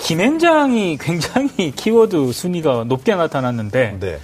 김앤장이 0.08 0.96
굉장히 0.98 1.70
키워드 1.76 2.32
순위가 2.32 2.84
높게 2.84 3.14
나타났는데 3.14 3.98
네. 4.00 4.18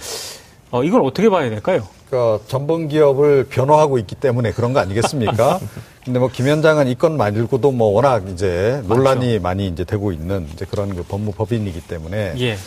어, 0.71 0.83
이걸 0.83 1.03
어떻게 1.03 1.29
봐야 1.29 1.47
될까요? 1.47 1.87
그러니까 2.09 2.43
전범 2.47 2.87
기업을 2.87 3.45
변호하고 3.45 3.99
있기 3.99 4.15
때문에 4.15 4.51
그런 4.51 4.73
거 4.73 4.79
아니겠습니까? 4.79 5.59
근데 6.03 6.17
뭐 6.17 6.27
김현장은 6.29 6.87
이 6.87 6.95
건 6.95 7.17
말고도 7.17 7.71
뭐 7.71 7.89
워낙 7.89 8.27
이제 8.29 8.81
논란이 8.87 9.33
맞죠. 9.33 9.43
많이 9.43 9.67
이제 9.67 9.83
되고 9.83 10.11
있는 10.11 10.47
이제 10.53 10.65
그런 10.65 10.95
그 10.95 11.03
법무법인이기 11.03 11.81
때문에 11.81 12.33
예. 12.39 12.57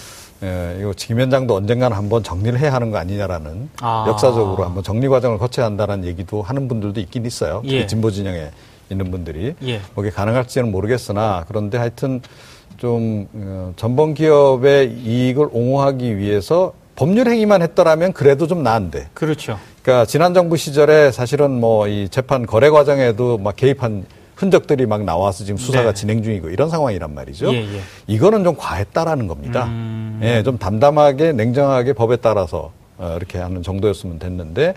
예, 0.44 0.76
이거 0.78 0.92
김현장도 0.96 1.56
언젠가는 1.56 1.96
한번 1.96 2.22
정리를 2.22 2.56
해야 2.60 2.72
하는 2.72 2.92
거 2.92 2.98
아니냐라는 2.98 3.68
아. 3.80 4.04
역사적으로 4.06 4.64
한번 4.64 4.84
정리 4.84 5.08
과정을 5.08 5.38
거쳐야 5.38 5.66
한다는 5.66 6.04
얘기도 6.04 6.40
하는 6.42 6.68
분들도 6.68 7.00
있긴 7.00 7.26
있어요. 7.26 7.62
예. 7.64 7.84
진보 7.88 8.12
진영에 8.12 8.52
있는 8.90 9.10
분들이 9.10 9.56
예. 9.64 9.80
그게 9.96 10.10
가능할지는 10.10 10.70
모르겠으나 10.70 11.44
그런데 11.48 11.78
하여튼 11.78 12.22
좀 12.78 13.26
어, 13.34 13.72
전범 13.76 14.14
기업의 14.14 14.92
이익을 15.04 15.48
옹호하기 15.52 16.16
위해서 16.16 16.72
법률 16.96 17.28
행위만 17.28 17.60
했더라면 17.62 18.12
그래도 18.12 18.46
좀 18.46 18.62
나은데. 18.62 19.08
그렇죠. 19.14 19.58
그러니까 19.82 20.06
지난 20.06 20.32
정부 20.34 20.56
시절에 20.56 21.10
사실은 21.12 21.60
뭐 21.60 21.88
이 21.88 22.08
재판 22.10 22.46
거래 22.46 22.70
과정에도 22.70 23.38
막 23.38 23.56
개입한 23.56 24.04
흔적들이 24.36 24.86
막 24.86 25.02
나와서 25.04 25.44
지금 25.44 25.58
수사가 25.58 25.88
네. 25.88 25.94
진행 25.94 26.22
중이고 26.22 26.50
이런 26.50 26.70
상황이란 26.70 27.12
말이죠. 27.12 27.52
예, 27.52 27.58
예. 27.58 27.80
이거는 28.06 28.44
좀 28.44 28.54
과했다라는 28.56 29.26
겁니다. 29.26 29.64
음... 29.66 30.20
예, 30.22 30.44
좀 30.44 30.58
담담하게 30.58 31.32
냉정하게 31.32 31.92
법에 31.94 32.16
따라서 32.16 32.70
어, 32.98 33.14
이렇게 33.16 33.38
하는 33.38 33.62
정도였으면 33.64 34.20
됐는데 34.20 34.74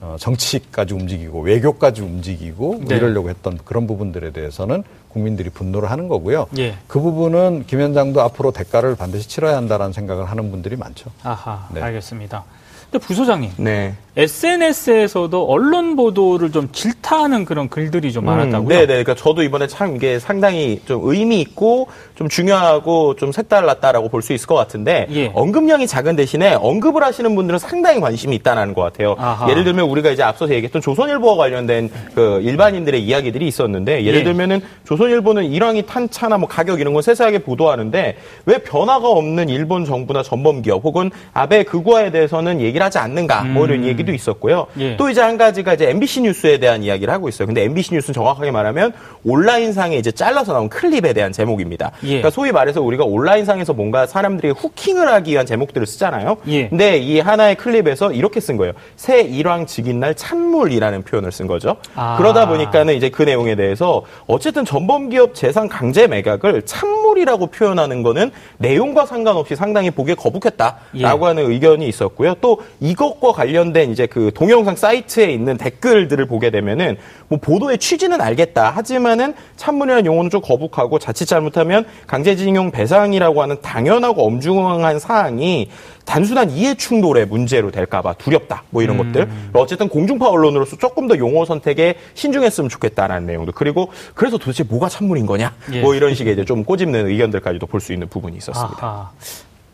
어, 0.00 0.16
정치까지 0.18 0.94
움직이고 0.94 1.40
외교까지 1.42 2.00
움직이고 2.00 2.74
뭐 2.74 2.84
네. 2.88 2.96
이러려고 2.96 3.28
했던 3.28 3.58
그런 3.64 3.86
부분들에 3.86 4.30
대해서는 4.30 4.82
국민들이 5.08 5.50
분노를 5.50 5.90
하는 5.90 6.08
거고요. 6.08 6.46
예. 6.58 6.76
그 6.86 7.00
부분은 7.00 7.64
김 7.66 7.80
위원장도 7.80 8.20
앞으로 8.22 8.52
대가를 8.52 8.96
반드시 8.96 9.28
치러야 9.28 9.56
한다라는 9.56 9.92
생각을 9.92 10.24
하는 10.30 10.50
분들이 10.50 10.76
많죠. 10.76 11.10
아하, 11.22 11.68
네. 11.74 11.82
알겠습니다. 11.82 12.44
근데 12.90 13.06
부소장님, 13.06 13.50
네. 13.58 13.94
SNS에서도 14.16 15.46
언론 15.46 15.94
보도를 15.94 16.50
좀 16.50 16.68
질타하는 16.72 17.44
그런 17.44 17.68
글들이 17.68 18.10
좀 18.12 18.24
음, 18.24 18.26
많았다고요? 18.26 18.68
네, 18.68 18.78
네. 18.80 18.86
그러니까 18.86 19.14
저도 19.14 19.44
이번에 19.44 19.68
참 19.68 19.94
이게 19.94 20.18
상당히 20.18 20.80
좀 20.84 21.00
의미 21.04 21.40
있고 21.40 21.86
좀 22.16 22.28
중요하고 22.28 23.14
좀 23.14 23.30
색달랐다라고 23.30 24.08
볼 24.08 24.20
수 24.22 24.32
있을 24.32 24.48
것 24.48 24.56
같은데 24.56 25.06
예. 25.12 25.30
언급량이 25.32 25.86
작은 25.86 26.16
대신에 26.16 26.54
언급을 26.54 27.04
하시는 27.04 27.34
분들은 27.36 27.60
상당히 27.60 28.00
관심이 28.00 28.34
있다는 28.36 28.74
것 28.74 28.82
같아요. 28.82 29.14
아하. 29.16 29.48
예를 29.48 29.62
들면 29.62 29.88
우리가 29.88 30.10
이제 30.10 30.24
앞서서 30.24 30.52
얘기했던 30.52 30.82
조선일보와 30.82 31.36
관련된 31.36 31.88
그 32.14 32.40
일반인들의 32.42 33.00
이야기들이 33.02 33.46
있었는데 33.46 34.04
예를 34.04 34.20
예. 34.20 34.24
들면은 34.24 34.60
조선일보는 34.84 35.44
일왕이 35.44 35.86
탄 35.86 36.10
차나 36.10 36.36
뭐 36.36 36.48
가격 36.48 36.80
이런 36.80 36.92
걸 36.94 37.02
세세하게 37.04 37.38
보도하는데 37.44 38.16
왜 38.46 38.58
변화가 38.58 39.08
없는 39.08 39.48
일본 39.48 39.84
정부나 39.84 40.24
전범 40.24 40.62
기업 40.62 40.84
혹은 40.84 41.10
아베 41.32 41.62
극우화에 41.62 42.10
대해서는 42.10 42.60
얘기 42.60 42.79
를 42.80 42.80
이야기를 42.80 42.84
하지 42.84 42.98
않는가 42.98 43.44
뭐 43.44 43.66
이런 43.66 43.80
음. 43.80 43.84
얘기도 43.84 44.12
있었고요. 44.12 44.66
예. 44.78 44.96
또 44.96 45.10
이제 45.10 45.20
한 45.20 45.36
가지가 45.36 45.74
이제 45.74 45.90
MBC 45.90 46.22
뉴스에 46.22 46.58
대한 46.58 46.82
이야기를 46.82 47.12
하고 47.12 47.28
있어요. 47.28 47.46
근데 47.46 47.62
MBC 47.64 47.94
뉴스는 47.94 48.14
정확하게 48.14 48.50
말하면 48.50 48.92
온라인상에 49.24 49.96
이제 49.96 50.10
잘라서 50.10 50.54
나온 50.54 50.68
클립에 50.68 51.12
대한 51.12 51.30
제목입니다. 51.32 51.92
예. 52.04 52.08
그러니까 52.08 52.30
소위 52.30 52.50
말해서 52.50 52.80
우리가 52.80 53.04
온라인상에서 53.04 53.74
뭔가 53.74 54.06
사람들이 54.06 54.50
후킹을 54.50 55.08
하기 55.12 55.32
위한 55.32 55.46
제목들을 55.46 55.86
쓰잖아요. 55.86 56.38
예. 56.48 56.68
근데 56.68 56.98
이 56.98 57.20
하나의 57.20 57.56
클립에서 57.56 58.12
이렇게 58.12 58.40
쓴 58.40 58.56
거예요. 58.56 58.72
새 58.96 59.20
일왕 59.20 59.66
즉인 59.66 60.00
날 60.00 60.14
찬물이라는 60.14 61.02
표현을 61.02 61.30
쓴 61.30 61.46
거죠. 61.46 61.76
아. 61.94 62.16
그러다 62.16 62.48
보니까는 62.48 62.94
이제 62.94 63.10
그 63.10 63.22
내용에 63.22 63.54
대해서 63.54 64.02
어쨌든 64.26 64.64
전범기업 64.64 65.34
재산 65.34 65.68
강제 65.68 66.06
매각을 66.06 66.62
찬물이라고 66.62 67.48
표현하는 67.48 68.02
거는 68.02 68.30
내용과 68.58 69.06
상관없이 69.06 69.54
상당히 69.54 69.90
보기에 69.90 70.14
거북했다라고 70.14 70.80
예. 70.96 71.04
하는 71.04 71.50
의견이 71.50 71.86
있었고요. 71.88 72.34
또 72.40 72.60
이것과 72.80 73.32
관련된 73.32 73.90
이제 73.90 74.06
그 74.06 74.30
동영상 74.34 74.76
사이트에 74.76 75.30
있는 75.32 75.56
댓글들을 75.56 76.26
보게 76.26 76.50
되면은 76.50 76.96
뭐 77.28 77.38
보도의 77.38 77.78
취지는 77.78 78.20
알겠다. 78.20 78.70
하지만은 78.70 79.34
찬물이라는 79.56 80.06
용어는 80.06 80.30
좀 80.30 80.40
거북하고 80.40 80.98
자칫 80.98 81.26
잘못하면 81.26 81.84
강제징용 82.06 82.70
배상이라고 82.70 83.42
하는 83.42 83.60
당연하고 83.60 84.24
엄중한 84.26 84.98
사항이 84.98 85.70
단순한 86.04 86.50
이해 86.50 86.74
충돌의 86.74 87.26
문제로 87.26 87.70
될까봐 87.70 88.14
두렵다. 88.14 88.64
뭐 88.70 88.82
이런 88.82 88.98
음. 88.98 89.12
것들. 89.12 89.28
어쨌든 89.52 89.88
공중파 89.88 90.28
언론으로서 90.28 90.76
조금 90.76 91.06
더 91.06 91.16
용어 91.18 91.44
선택에 91.44 91.94
신중했으면 92.14 92.68
좋겠다라는 92.68 93.26
내용도. 93.26 93.52
그리고 93.52 93.90
그래서 94.14 94.38
도대체 94.38 94.64
뭐가 94.64 94.88
찬물인 94.88 95.26
거냐? 95.26 95.54
예. 95.72 95.80
뭐 95.82 95.94
이런 95.94 96.14
식의 96.14 96.32
이제 96.32 96.44
좀 96.44 96.64
꼬집는 96.64 97.06
의견들까지도 97.08 97.66
볼 97.66 97.80
수 97.80 97.92
있는 97.94 98.08
부분이 98.08 98.36
있었습니다. 98.36 98.86
아하. 98.86 99.10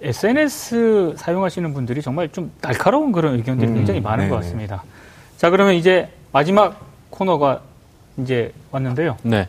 SNS 0.00 1.14
사용하시는 1.16 1.72
분들이 1.72 2.02
정말 2.02 2.28
좀 2.28 2.52
날카로운 2.60 3.12
그런 3.12 3.34
의견들이 3.34 3.70
음, 3.70 3.74
굉장히 3.76 4.00
많은 4.00 4.24
네네. 4.24 4.30
것 4.30 4.36
같습니다. 4.36 4.82
자, 5.36 5.50
그러면 5.50 5.74
이제 5.74 6.08
마지막 6.32 6.80
코너가 7.10 7.62
이제 8.18 8.52
왔는데요. 8.70 9.16
네. 9.22 9.48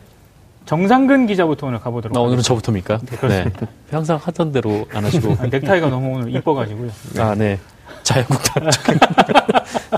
정상근 0.64 1.26
기자부터 1.26 1.66
오늘 1.66 1.80
가보도록 1.80 2.16
아, 2.16 2.20
오늘은 2.20 2.42
저부터입니까? 2.42 2.98
네, 2.98 3.44
네. 3.44 3.50
항상 3.90 4.18
하던 4.22 4.52
대로 4.52 4.86
안 4.92 5.04
하시고. 5.04 5.36
아, 5.40 5.46
넥타이가 5.46 5.88
너무 5.88 6.16
오늘 6.16 6.34
이뻐가지고요. 6.34 6.90
네. 7.14 7.20
아, 7.22 7.34
네. 7.34 7.58
자유국당 8.02 8.70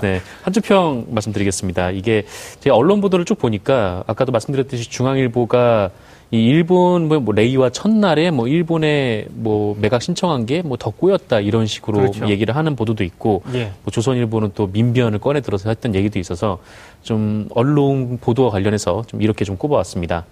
네. 0.01 0.21
한줄평 0.43 1.07
말씀드리겠습니다. 1.09 1.91
이게 1.91 2.25
제가 2.59 2.75
언론 2.75 3.01
보도를 3.01 3.25
쭉 3.25 3.37
보니까 3.37 4.03
아까도 4.07 4.31
말씀드렸듯이 4.31 4.89
중앙일보가 4.89 5.91
이 6.33 6.45
일본 6.45 7.09
뭐, 7.09 7.19
뭐 7.19 7.33
레이와 7.33 7.71
첫날에 7.71 8.31
뭐 8.31 8.47
일본에 8.47 9.25
뭐 9.31 9.75
매각 9.79 10.01
신청한 10.01 10.45
게뭐더 10.45 10.91
꼬였다 10.91 11.41
이런 11.41 11.65
식으로 11.65 11.99
그렇죠. 11.99 12.29
얘기를 12.29 12.55
하는 12.55 12.77
보도도 12.77 13.03
있고 13.03 13.43
예. 13.53 13.73
뭐 13.83 13.91
조선일보는 13.91 14.51
또 14.55 14.67
민변을 14.67 15.19
꺼내 15.19 15.41
들어서 15.41 15.69
했던 15.69 15.93
얘기도 15.93 16.19
있어서 16.19 16.59
좀 17.03 17.49
언론 17.53 18.17
보도와 18.17 18.49
관련해서 18.49 19.03
좀 19.07 19.21
이렇게 19.21 19.43
좀 19.43 19.57
꼽아왔습니다. 19.57 20.25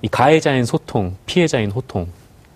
이 0.00 0.08
가해자인 0.08 0.64
소통, 0.64 1.16
피해자인 1.26 1.70
호통. 1.70 2.06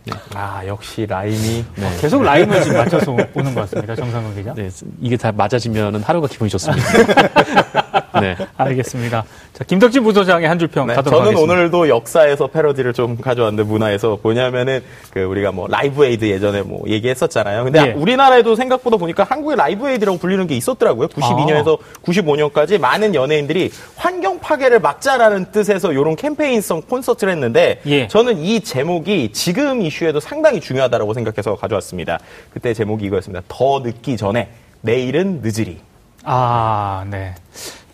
네. 0.06 0.12
아 0.34 0.66
역시 0.66 1.06
라임이 1.06 1.64
네. 1.76 1.86
아, 1.86 2.00
계속 2.00 2.22
라임을 2.22 2.62
지금 2.62 2.78
맞춰서 2.78 3.12
오는 3.12 3.54
것 3.54 3.60
같습니다. 3.62 3.94
정상근 3.94 4.34
기자. 4.36 4.54
네, 4.54 4.70
이게 5.02 5.18
다 5.18 5.32
맞아지면 5.32 6.02
하루가 6.02 6.28
기분이 6.28 6.48
좋습니다. 6.50 6.82
네, 8.20 8.36
알겠습니다. 8.56 9.24
자, 9.52 9.64
김덕진 9.64 10.02
부소장의 10.02 10.48
한 10.48 10.58
줄평 10.58 10.86
네, 10.86 10.94
가도록 10.94 11.18
저는 11.18 11.32
하겠습니다. 11.32 11.52
오늘도 11.52 11.88
역사에서 11.88 12.46
패러디를 12.48 12.92
좀 12.92 13.16
가져왔는데 13.16 13.68
문화에서 13.68 14.18
뭐냐면은 14.22 14.82
그 15.10 15.22
우리가 15.22 15.52
뭐 15.52 15.66
Live 15.68 16.04
Aid 16.04 16.24
예전에 16.24 16.62
뭐 16.62 16.82
얘기했었잖아요. 16.86 17.64
근데 17.64 17.88
예. 17.88 17.92
우리나라에도 17.92 18.54
생각보다 18.56 18.96
보니까 18.96 19.24
한국에 19.24 19.56
Live 19.56 19.88
Aid라고 19.88 20.18
불리는 20.18 20.46
게 20.46 20.56
있었더라고요. 20.56 21.08
92년에서 21.08 21.78
아. 21.78 22.02
95년까지 22.02 22.78
많은 22.78 23.14
연예인들이 23.14 23.70
환경 23.96 24.38
파괴를 24.38 24.80
막자라는 24.80 25.52
뜻에서 25.52 25.92
이런 25.92 26.16
캠페인성 26.16 26.82
콘서트를 26.82 27.32
했는데 27.32 27.80
예. 27.86 28.08
저는 28.08 28.38
이 28.38 28.60
제목이 28.60 29.32
지금 29.32 29.82
이슈에도 29.82 30.20
상당히 30.20 30.60
중요하다고 30.60 31.14
생각해서 31.14 31.56
가져왔습니다. 31.56 32.18
그때 32.52 32.74
제목이 32.74 33.06
이거였습니다. 33.06 33.42
더 33.48 33.80
늦기 33.80 34.16
전에 34.16 34.48
내일은 34.82 35.40
늦으리. 35.42 35.78
아, 36.24 37.04
네. 37.10 37.34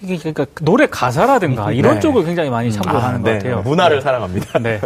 이게 0.02 0.16
그러니까 0.16 0.46
노래 0.62 0.86
가사라든가 0.86 1.68
네. 1.70 1.76
이런 1.76 1.94
네. 1.94 2.00
쪽을 2.00 2.24
굉장히 2.24 2.48
많이 2.48 2.72
참고하는 2.72 3.20
아, 3.20 3.22
네. 3.22 3.32
것 3.32 3.38
같아요. 3.38 3.62
문화를 3.62 3.98
네. 3.98 4.02
사랑합니다. 4.02 4.58
네. 4.60 4.80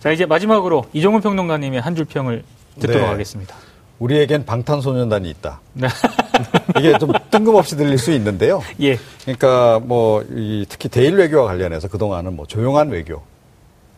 자 0.00 0.10
이제 0.10 0.24
마지막으로 0.26 0.84
이종훈 0.92 1.20
평론가님의 1.20 1.80
한 1.80 1.94
줄 1.94 2.04
평을 2.06 2.42
듣도록 2.80 3.02
네. 3.02 3.06
하겠습니다. 3.08 3.54
우리에겐 3.98 4.44
방탄소년단이 4.44 5.28
있다. 5.30 5.60
네. 5.74 5.86
이게 6.78 6.96
좀 6.98 7.12
뜬금없이 7.30 7.76
들릴 7.76 7.98
수 7.98 8.10
있는데요. 8.12 8.62
예. 8.80 8.98
그러니까 9.22 9.80
뭐 9.84 10.24
특히 10.68 10.88
대일 10.88 11.14
외교와 11.16 11.46
관련해서 11.46 11.88
그동안은 11.88 12.34
뭐 12.34 12.46
조용한 12.46 12.88
외교 12.90 13.22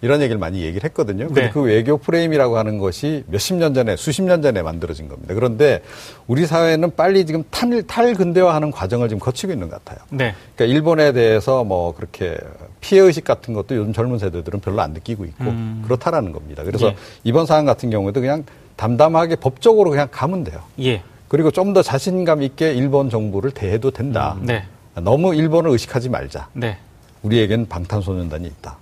이런 0.03 0.21
얘기를 0.21 0.39
많이 0.39 0.61
얘기를 0.63 0.85
했거든요. 0.85 1.29
네. 1.33 1.51
그 1.51 1.63
외교 1.63 1.97
프레임이라고 1.97 2.59
하는 2.59 2.79
것이 2.79 3.25
몇십 3.29 3.57
년 3.57 3.73
전에, 3.73 3.97
수십 3.97 4.23
년 4.23 4.43
전에 4.43 4.63
만들어진 4.63 5.09
겁니다. 5.09 5.35
그런데 5.35 5.83
우리 6.27 6.47
사회는 6.47 6.95
빨리 6.97 7.25
지금 7.25 7.45
탈, 7.51 7.83
탈근대화하는 7.83 8.71
과정을 8.71 9.09
지금 9.09 9.21
거치고 9.21 9.53
있는 9.53 9.69
것 9.71 9.83
같아요. 9.85 10.05
네. 10.11 10.35
그러니까 10.55 10.75
일본에 10.77 11.13
대해서 11.13 11.65
뭐 11.65 11.95
그렇게 11.95 12.37
피해 12.81 13.01
의식 13.01 13.25
같은 13.25 13.55
것도 13.55 13.75
요즘 13.75 13.93
젊은 13.93 14.19
세대들은 14.19 14.61
별로 14.61 14.83
안 14.83 14.93
느끼고 14.93 15.25
있고 15.25 15.45
음. 15.45 15.83
그렇다라는 15.85 16.33
겁니다. 16.33 16.63
그래서 16.63 16.89
예. 16.89 16.97
이번 17.25 17.47
사안 17.47 17.65
같은 17.65 17.89
경우에도 17.91 18.21
그냥 18.21 18.45
담담하게 18.77 19.37
법적으로 19.37 19.91
그냥 19.91 20.09
가면 20.11 20.45
돼요. 20.45 20.61
예. 20.81 21.03
그리고 21.29 21.51
좀 21.51 21.73
더 21.73 21.83
자신감 21.83 22.43
있게 22.43 22.75
일본 22.75 23.11
정부를 23.11 23.51
대해도 23.51 23.91
된다. 23.91 24.37
음. 24.41 24.47
네. 24.47 24.65
너무 24.95 25.35
일본을 25.35 25.71
의식하지 25.71 26.11
말자. 26.11 26.49
네. 26.53 26.79
우리에겐 27.23 27.67
방탄소년단이 27.67 28.47
있다. 28.47 28.77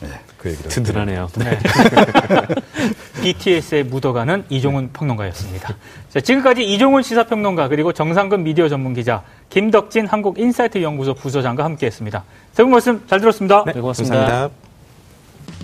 네. 0.00 0.08
네, 0.08 0.20
그 0.38 0.50
얘기를 0.50 0.70
든든하네요. 0.70 1.28
네. 1.36 1.58
BTS에 3.22 3.82
묻어가는 3.84 4.44
이종훈 4.48 4.92
평론가였습니다. 4.92 5.76
자, 6.10 6.20
지금까지 6.20 6.64
이종훈 6.64 7.02
시사평론가 7.02 7.68
그리고 7.68 7.92
정상근 7.92 8.42
미디어 8.42 8.68
전문기자 8.68 9.22
김덕진 9.50 10.06
한국 10.06 10.38
인사이트 10.38 10.82
연구소 10.82 11.14
부소장과 11.14 11.64
함께했습니다. 11.64 12.24
세분 12.52 12.70
말씀 12.70 13.06
잘 13.06 13.20
들었습니다. 13.20 13.64
네, 13.64 13.72
고맙습니다. 13.72 14.50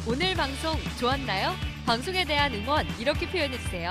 오늘 0.06 0.34
방송 0.34 0.76
좋았나요? 0.98 1.52
방송에 1.84 2.24
대한 2.24 2.52
응원 2.54 2.86
이렇게 2.98 3.28
표현해 3.28 3.58
주세요. 3.58 3.90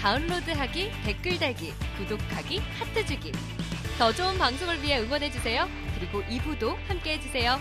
다운로드하기, 0.00 0.92
댓글 1.04 1.38
달기, 1.38 1.72
구독하기, 1.98 2.60
하트 2.78 3.04
주기. 3.06 3.32
더 3.98 4.12
좋은 4.12 4.38
방송을 4.38 4.82
위해 4.82 5.00
응원해 5.00 5.30
주세요. 5.30 5.66
그리고 5.98 6.22
2부도 6.22 6.76
함께 6.86 7.14
해 7.14 7.20
주세요. 7.20 7.58